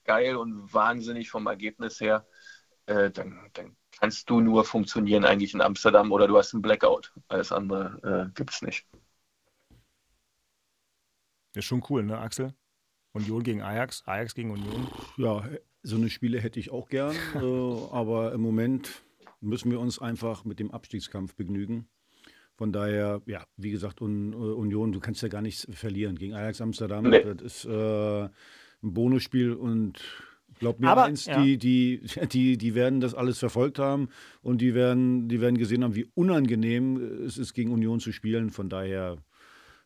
[0.05, 2.27] geil und wahnsinnig vom Ergebnis her.
[2.87, 7.13] Äh, dann, dann, kannst du nur funktionieren eigentlich in Amsterdam oder du hast einen Blackout.
[7.29, 8.87] Alles andere äh, gibt es nicht.
[11.55, 12.55] Ist schon cool, ne, Axel?
[13.13, 14.89] Union gegen Ajax, Ajax gegen Union.
[15.17, 15.45] Ja,
[15.83, 19.03] so eine Spiele hätte ich auch gern, äh, aber im Moment
[19.41, 21.89] müssen wir uns einfach mit dem Abstiegskampf begnügen.
[22.55, 26.35] Von daher, ja, wie gesagt, Un, äh, Union, du kannst ja gar nichts verlieren gegen
[26.35, 27.05] Ajax Amsterdam.
[27.05, 27.23] Nee.
[27.23, 28.31] Das ist äh, ein
[28.95, 30.01] Bonusspiel und
[30.59, 31.43] glaub mir Aber, eins, ja.
[31.43, 34.09] die, die, die, die werden das alles verfolgt haben
[34.43, 38.51] und die werden, die werden gesehen haben, wie unangenehm es ist, gegen Union zu spielen.
[38.51, 39.17] Von daher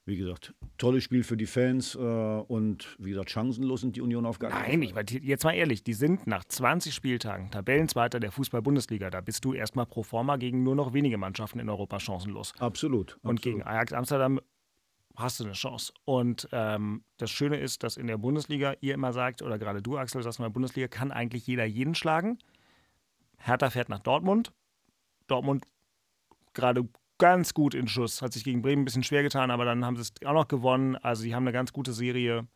[0.06, 4.24] wie gesagt, tolles Spiel für die Fans äh, und wie gesagt, chancenlos sind die Union
[4.24, 5.04] auf gar keinen Fall.
[5.04, 9.10] Nein, jetzt mal ehrlich, die sind nach 20 Spieltagen Tabellenzweiter der Fußball-Bundesliga.
[9.10, 12.54] Da bist du erstmal pro forma gegen nur noch wenige Mannschaften in Europa chancenlos.
[12.60, 13.18] Absolut.
[13.22, 13.42] Und absolut.
[13.42, 14.40] gegen Ajax Amsterdam
[15.16, 15.92] hast du eine Chance.
[16.04, 19.98] Und ähm, das Schöne ist, dass in der Bundesliga ihr immer sagt, oder gerade du,
[19.98, 22.38] Axel, sagst in der Bundesliga kann eigentlich jeder jeden schlagen.
[23.38, 24.52] Hertha fährt nach Dortmund.
[25.26, 25.64] Dortmund
[26.54, 26.88] gerade
[27.18, 28.22] ganz gut in Schuss.
[28.22, 30.48] Hat sich gegen Bremen ein bisschen schwer getan, aber dann haben sie es auch noch
[30.48, 30.96] gewonnen.
[30.96, 32.46] Also sie haben eine ganz gute Serie.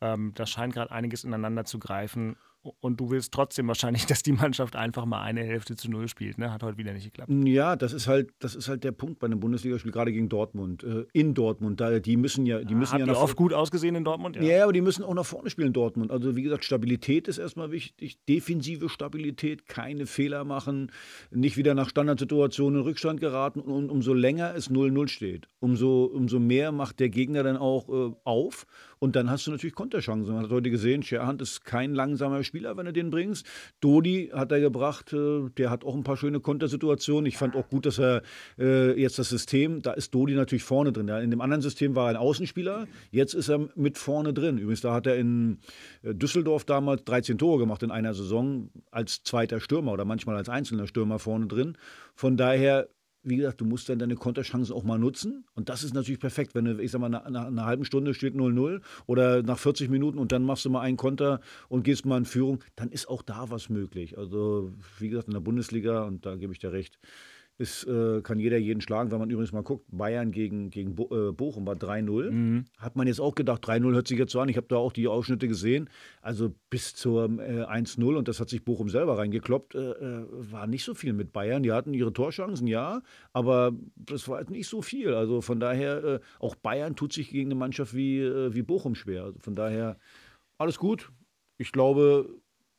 [0.00, 2.36] Ähm, da scheint gerade einiges ineinander zu greifen.
[2.80, 6.38] Und du willst trotzdem wahrscheinlich, dass die Mannschaft einfach mal eine Hälfte zu null spielt.
[6.38, 6.52] Ne?
[6.52, 7.30] Hat heute wieder nicht geklappt.
[7.44, 10.84] Ja, das ist halt, das ist halt der Punkt bei einem Bundesligaspiel, gerade gegen Dortmund.
[10.84, 11.80] Äh, in Dortmund.
[11.80, 14.36] Da, die müssen ja, die müssen Hat ja nach oft gut ausgesehen in Dortmund?
[14.36, 14.42] Ja.
[14.42, 16.10] ja, aber die müssen auch nach vorne spielen in Dortmund.
[16.10, 18.18] Also wie gesagt, Stabilität ist erstmal wichtig.
[18.28, 20.90] Defensive Stabilität, keine Fehler machen,
[21.30, 23.60] nicht wieder nach Standardsituationen in Rückstand geraten.
[23.60, 28.14] Und umso länger es 0-0 steht, umso, umso mehr macht der Gegner dann auch äh,
[28.24, 28.66] auf.
[28.98, 30.34] Und dann hast du natürlich Konterchancen.
[30.34, 33.46] Man hat heute gesehen, Scherhand ist kein langsamer Spieler, wenn du den bringst.
[33.80, 37.26] Dodi hat er gebracht, äh, der hat auch ein paar schöne Kontersituationen.
[37.26, 38.22] Ich fand auch gut, dass er
[38.58, 41.08] äh, jetzt das System, da ist Dodi natürlich vorne drin.
[41.08, 44.58] In dem anderen System war er ein Außenspieler, jetzt ist er mit vorne drin.
[44.58, 45.58] Übrigens, da hat er in
[46.02, 50.48] äh, Düsseldorf damals 13 Tore gemacht in einer Saison als zweiter Stürmer oder manchmal als
[50.48, 51.76] einzelner Stürmer vorne drin.
[52.14, 52.88] Von daher
[53.26, 55.44] wie gesagt, du musst dann deine Konterchancen auch mal nutzen.
[55.54, 58.14] Und das ist natürlich perfekt, wenn du, ich sag mal, nach, nach einer halben Stunde
[58.14, 62.06] steht 0-0 oder nach 40 Minuten und dann machst du mal einen Konter und gehst
[62.06, 64.16] mal in Führung, dann ist auch da was möglich.
[64.16, 66.98] Also, wie gesagt, in der Bundesliga, und da gebe ich dir recht,
[67.58, 69.10] ist, äh, kann jeder jeden schlagen.
[69.10, 72.30] Wenn man übrigens mal guckt, Bayern gegen, gegen Bo äh, Bochum war 3-0.
[72.30, 72.64] Mhm.
[72.78, 74.48] Hat man jetzt auch gedacht, 3-0 hört sich jetzt so an.
[74.48, 75.88] Ich habe da auch die Ausschnitte gesehen.
[76.20, 80.66] Also bis zur äh, 1-0 und das hat sich Bochum selber reingekloppt, äh, äh, war
[80.66, 81.62] nicht so viel mit Bayern.
[81.62, 83.02] Die hatten ihre Torchancen, ja,
[83.32, 85.14] aber das war halt nicht so viel.
[85.14, 89.24] Also von daher, äh, auch Bayern tut sich gegen eine Mannschaft wie, wie Bochum schwer.
[89.24, 89.96] Also von daher,
[90.58, 91.10] alles gut.
[91.58, 92.28] Ich glaube,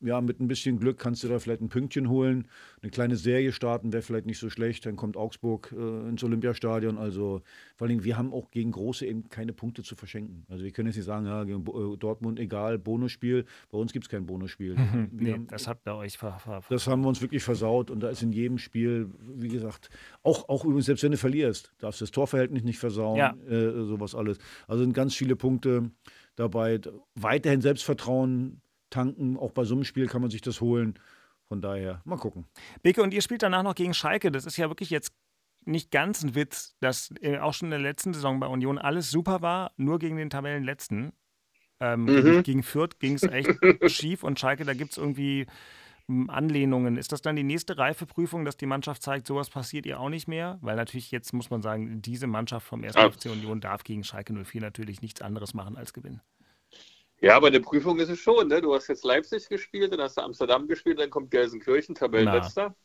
[0.01, 2.47] ja, mit ein bisschen Glück kannst du da vielleicht ein Pünktchen holen.
[2.81, 4.85] Eine kleine Serie starten wäre vielleicht nicht so schlecht.
[4.85, 6.97] Dann kommt Augsburg äh, ins Olympiastadion.
[6.97, 7.41] Also
[7.75, 10.45] vor allem, wir haben auch gegen Große eben keine Punkte zu verschenken.
[10.49, 13.45] Also wir können jetzt nicht sagen, ja, gegen äh, Dortmund egal, Bonusspiel.
[13.71, 14.75] Bei uns gibt es kein Bonusspiel.
[15.11, 17.89] nee, haben, das habt ihr euch ver, ver, Das haben wir uns wirklich versaut.
[17.89, 19.89] Und da ist in jedem Spiel, wie gesagt,
[20.21, 23.35] auch, auch übrigens, selbst wenn du verlierst, darfst du das Torverhältnis nicht versauen, ja.
[23.49, 24.37] äh, sowas alles.
[24.67, 25.89] Also sind ganz viele Punkte
[26.35, 26.79] dabei.
[27.15, 29.37] Weiterhin Selbstvertrauen tanken.
[29.37, 30.99] Auch bei so einem Spiel kann man sich das holen.
[31.47, 32.45] Von daher, mal gucken.
[32.83, 34.31] Beke, und ihr spielt danach noch gegen Schalke.
[34.31, 35.13] Das ist ja wirklich jetzt
[35.65, 39.11] nicht ganz ein Witz, dass äh, auch schon in der letzten Saison bei Union alles
[39.11, 41.13] super war, nur gegen den Tabellenletzten.
[41.79, 42.43] Ähm, mhm.
[42.43, 43.51] gegen, Fürth ging es echt
[43.91, 45.45] schief und Schalke, da gibt es irgendwie
[46.07, 46.97] hm, Anlehnungen.
[46.97, 50.27] Ist das dann die nächste Reifeprüfung, dass die Mannschaft zeigt, sowas passiert ihr auch nicht
[50.27, 50.57] mehr?
[50.61, 52.95] Weil natürlich jetzt muss man sagen, diese Mannschaft vom 1.
[52.95, 56.21] FC Union darf gegen Schalke 04 natürlich nichts anderes machen als gewinnen.
[57.19, 58.47] Ja, aber eine Prüfung ist es schon.
[58.47, 58.61] Ne?
[58.61, 62.75] Du hast jetzt Leipzig gespielt, dann hast du Amsterdam gespielt, dann kommt Gelsenkirchen, Tabellenletzter.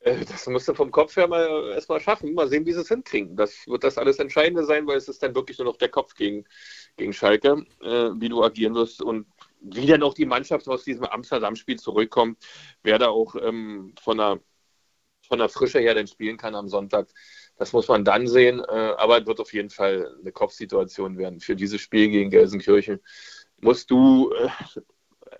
[0.00, 2.34] Äh, das musst du vom Kopf her mal erstmal schaffen.
[2.34, 3.36] Mal sehen, wie sie es hinkriegen.
[3.36, 6.14] Das wird das alles Entscheidende sein, weil es ist dann wirklich nur noch der Kopf
[6.14, 6.44] gegen,
[6.96, 9.26] gegen Schalke, äh, wie du agieren wirst und
[9.60, 12.44] wie dann auch die Mannschaft aus diesem Amsterdam-Spiel zurückkommt,
[12.82, 14.40] wer da auch ähm, von, der,
[15.28, 17.08] von der Frische her denn spielen kann am Sonntag.
[17.56, 21.38] Das muss man dann sehen, äh, aber es wird auf jeden Fall eine Kopfsituation werden
[21.38, 23.00] für dieses Spiel gegen Gelsenkirchen
[23.62, 24.48] musst du, äh,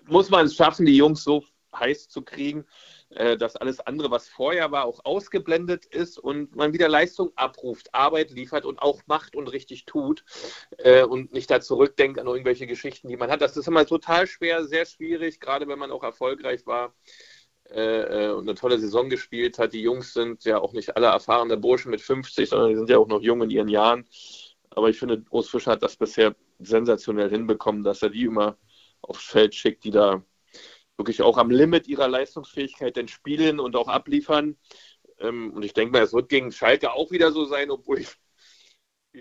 [0.07, 1.45] muss man es schaffen, die Jungs so
[1.75, 2.65] heiß zu kriegen,
[3.11, 7.95] äh, dass alles andere, was vorher war, auch ausgeblendet ist und man wieder Leistung abruft,
[7.95, 10.25] Arbeit liefert und auch macht und richtig tut
[10.79, 13.41] äh, und nicht da zurückdenkt an irgendwelche Geschichten, die man hat.
[13.41, 16.95] Das ist immer total schwer, sehr schwierig, gerade wenn man auch erfolgreich war
[17.71, 19.73] äh, äh, und eine tolle Saison gespielt hat.
[19.73, 22.99] Die Jungs sind ja auch nicht alle erfahrene Burschen mit 50, sondern die sind ja
[22.99, 24.07] auch noch jung in ihren Jahren.
[24.71, 26.35] Aber ich finde, Urs Fischer hat das bisher
[26.67, 28.59] sensationell hinbekommen, dass er die immer
[29.01, 30.25] aufs Feld schickt, die da
[30.97, 34.57] wirklich auch am Limit ihrer Leistungsfähigkeit dann spielen und auch abliefern.
[35.19, 38.09] Ähm, und ich denke mal, es wird gegen Schalke auch wieder so sein, obwohl ich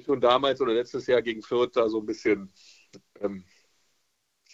[0.06, 2.52] schon damals oder letztes Jahr gegen Fürth da so ein bisschen
[3.20, 3.44] ähm,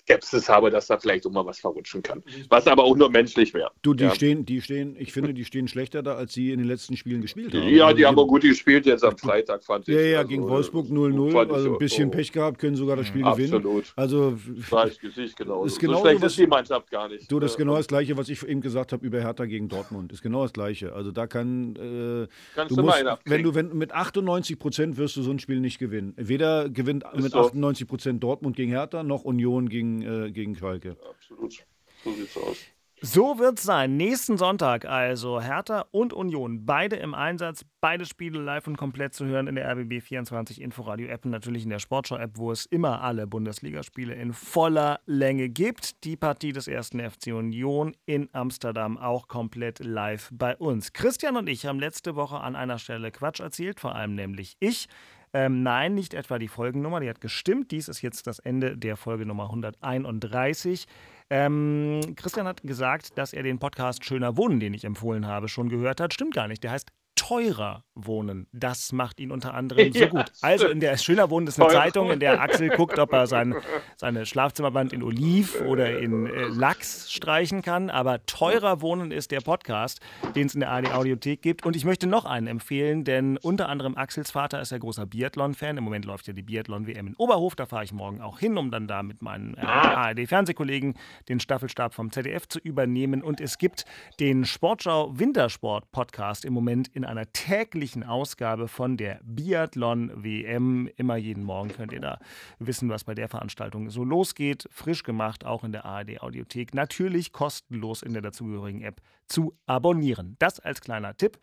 [0.08, 2.24] Skepsis habe, dass da vielleicht auch mal was verrutschen kann.
[2.50, 3.72] Was aber auch nur menschlich wäre.
[3.82, 4.16] Du, die ja.
[4.16, 7.22] stehen, die stehen, ich finde, die stehen schlechter da, als sie in den letzten Spielen
[7.22, 7.64] gespielt haben.
[7.64, 9.96] Ja, die also, haben auch gut gespielt jetzt am Freitag, fand ich.
[9.96, 13.24] Ja, ja, also, gegen Wolfsburg 0-0, also ein bisschen Pech gehabt, können sogar das Spiel
[13.24, 13.52] Absolut.
[13.52, 13.66] gewinnen.
[13.66, 13.94] Absolut.
[13.96, 15.66] Also, ich genau.
[15.66, 17.32] Ist genau so schlecht was, ist die Mannschaft gar nicht.
[17.32, 20.12] Du, das ist genau das Gleiche, was ich eben gesagt habe über Hertha gegen Dortmund.
[20.14, 20.94] Ist genau das Gleiche.
[20.94, 25.22] Also da kann, äh, Kannst du musst, wenn du wenn, mit 98 Prozent wirst du
[25.22, 26.14] so ein Spiel nicht gewinnen.
[26.18, 27.40] Weder gewinnt ist mit so.
[27.40, 30.98] 98 Prozent Dortmund gegen Hertha, noch Union gegen, äh, gegen Schalke.
[31.10, 31.66] Absolut.
[32.04, 32.58] So sieht's aus.
[33.00, 33.96] So wird's sein.
[33.96, 36.66] Nächsten Sonntag also Hertha und Union.
[36.66, 41.08] Beide im Einsatz, beide Spiele live und komplett zu hören in der RBB 24 Inforadio
[41.08, 45.48] App und natürlich in der Sportschau App, wo es immer alle Bundesligaspiele in voller Länge
[45.48, 46.04] gibt.
[46.06, 50.92] Die Partie des ersten FC Union in Amsterdam auch komplett live bei uns.
[50.92, 54.88] Christian und ich haben letzte Woche an einer Stelle Quatsch erzählt, vor allem nämlich ich.
[55.34, 57.72] Ähm, nein, nicht etwa die Folgennummer, die hat gestimmt.
[57.72, 60.88] Dies ist jetzt das Ende der Folgenummer 131.
[61.30, 65.70] Ähm, Christian hat gesagt, dass er den Podcast Schöner Wohnen, den ich empfohlen habe, schon
[65.70, 66.14] gehört hat.
[66.14, 66.64] Stimmt gar nicht.
[66.64, 66.92] Der heißt
[67.28, 68.48] teurer wohnen.
[68.54, 70.32] Das macht ihn unter anderem so ja, gut.
[70.42, 71.84] Also in der Schöner Wohnen ist eine Teurer.
[71.84, 73.56] Zeitung, in der Axel guckt, ob er sein,
[73.98, 77.90] seine Schlafzimmerwand in Oliv oder in äh, Lachs streichen kann.
[77.90, 80.00] Aber teurer Wohnen ist der Podcast,
[80.36, 81.66] den es in der ARD Audiothek gibt.
[81.66, 85.78] Und ich möchte noch einen empfehlen, denn unter anderem Axels Vater ist ja großer Biathlon-Fan.
[85.78, 87.56] Im Moment läuft ja die Biathlon-WM in Oberhof.
[87.56, 90.94] Da fahre ich morgen auch hin, um dann da mit meinen äh, ARD-Fernsehkollegen
[91.28, 93.22] den Staffelstab vom ZDF zu übernehmen.
[93.22, 93.86] Und es gibt
[94.20, 100.88] den Sportschau Wintersport Podcast im Moment in einer täglichen Ausgabe von der Biathlon WM.
[100.96, 102.20] Immer jeden Morgen könnt ihr da
[102.60, 104.68] wissen, was bei der Veranstaltung so losgeht.
[104.72, 106.74] Frisch gemacht, auch in der ARD Audiothek.
[106.74, 110.36] Natürlich kostenlos in der dazugehörigen App zu abonnieren.
[110.40, 111.40] Das als kleiner Tipp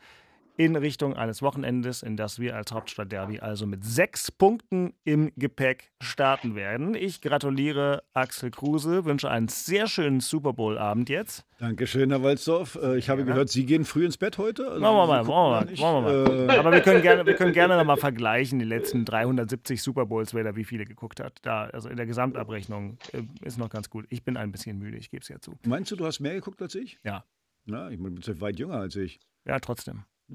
[0.57, 5.93] in Richtung eines Wochenendes, in das wir als Hauptstadtderby also mit sechs Punkten im Gepäck
[6.01, 6.95] starten werden.
[6.95, 11.45] Ich gratuliere Axel Kruse, wünsche einen sehr schönen Super Bowl-Abend jetzt.
[11.59, 12.79] Dankeschön, Herr Walzdorf.
[12.81, 13.27] Äh, ich habe ja.
[13.27, 14.69] gehört, Sie gehen früh ins Bett heute.
[14.69, 15.65] Also machen wir mal, machen wir mal.
[15.65, 16.51] Machen wir mal.
[16.51, 20.35] Äh Aber wir können gerne, wir können gerne nochmal vergleichen, die letzten 370 Super Bowls,
[20.35, 21.39] wer da wie viele geguckt hat.
[21.43, 24.07] Da, also in der Gesamtabrechnung äh, ist noch ganz gut.
[24.09, 25.55] Ich bin ein bisschen müde, ich gebe es ja zu.
[25.67, 26.99] Meinst du, du hast mehr geguckt als ich?
[27.03, 27.25] Ja.
[27.67, 29.21] Na, ich bin weit jünger als ich.
[29.47, 30.05] Ja, trotzdem.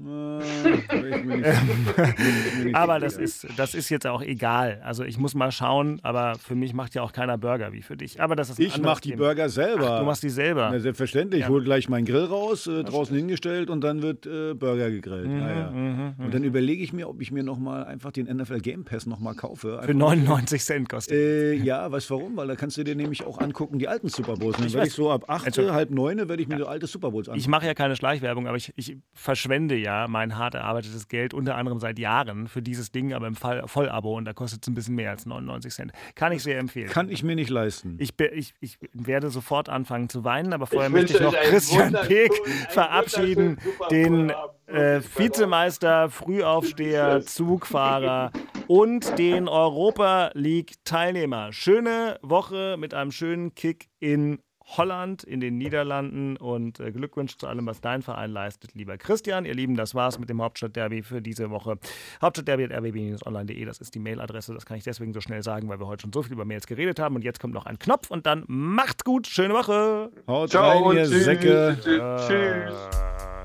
[2.72, 4.80] aber das ist, das ist jetzt auch egal.
[4.84, 7.96] Also ich muss mal schauen, aber für mich macht ja auch keiner Burger wie für
[7.96, 8.20] dich.
[8.20, 9.94] Aber das ist ich mache die Burger selber.
[9.94, 10.70] Ach, du machst die selber.
[10.72, 11.40] Ja, selbstverständlich.
[11.40, 11.46] Ja.
[11.46, 15.28] Ich hole gleich meinen Grill raus, äh, draußen hingestellt und dann wird äh, Burger gegrillt.
[15.28, 16.48] Mhm, ja, mhm, und dann mhm.
[16.48, 19.74] überlege ich mir, ob ich mir nochmal einfach den NFL Game Pass nochmal kaufe.
[19.74, 21.16] Einfach für 99 Cent kostet.
[21.16, 22.36] Äh, ja, weißt warum?
[22.36, 24.56] Weil da kannst du dir nämlich auch angucken, die alten Super Bowls.
[24.56, 27.10] Dann werde ich so ab 8, also, halb 9 werde ich mir so alte Super
[27.10, 27.40] Bowls angucken.
[27.40, 31.56] Ich mache ja keine Schleichwerbung, aber ich, ich verschwende ja mein hart erarbeitetes Geld, unter
[31.56, 34.74] anderem seit Jahren, für dieses Ding, aber im Fall Vollabo und da kostet es ein
[34.74, 35.92] bisschen mehr als 99 Cent.
[36.14, 36.88] Kann ich sehr empfehlen.
[36.88, 37.96] Kann ich mir nicht leisten.
[37.98, 41.96] Ich, ich, ich werde sofort anfangen zu weinen, aber vorher ich möchte ich noch Christian
[42.06, 42.32] Peek
[42.68, 43.58] verabschieden,
[43.90, 44.32] den
[44.66, 48.30] äh, Vizemeister, Frühaufsteher, Zugfahrer
[48.66, 51.52] und den Europa League Teilnehmer.
[51.52, 54.40] Schöne Woche mit einem schönen Kick in
[54.76, 59.44] Holland, in den Niederlanden und äh, Glückwunsch zu allem, was dein Verein leistet, lieber Christian.
[59.44, 61.78] Ihr Lieben, das war's mit dem Hauptstadtderby für diese Woche.
[62.22, 64.54] Hauptstadtderby.rbb-online.de, das ist die Mailadresse.
[64.54, 66.66] Das kann ich deswegen so schnell sagen, weil wir heute schon so viel über Mails
[66.66, 67.16] geredet haben.
[67.16, 69.26] Und jetzt kommt noch ein Knopf und dann macht's gut.
[69.26, 70.10] Schöne Woche.
[70.26, 71.78] Haut Ciao rein, ihr tschüss, Säcke.
[71.82, 72.74] Tschüss.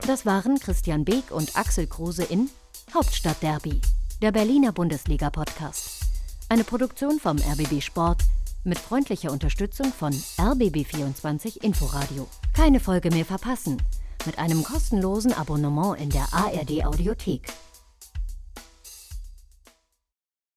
[0.08, 2.50] Das waren Christian Beek und Axel Kruse in
[2.94, 3.82] Hauptstadtderby,
[4.22, 6.04] der Berliner Bundesliga-Podcast.
[6.50, 8.22] Eine Produktion vom RBB Sport
[8.66, 12.28] mit freundlicher Unterstützung von RBB24 Inforadio.
[12.54, 13.82] Keine Folge mehr verpassen.
[14.26, 17.44] Mit einem kostenlosen Abonnement in der ARD Audiothek.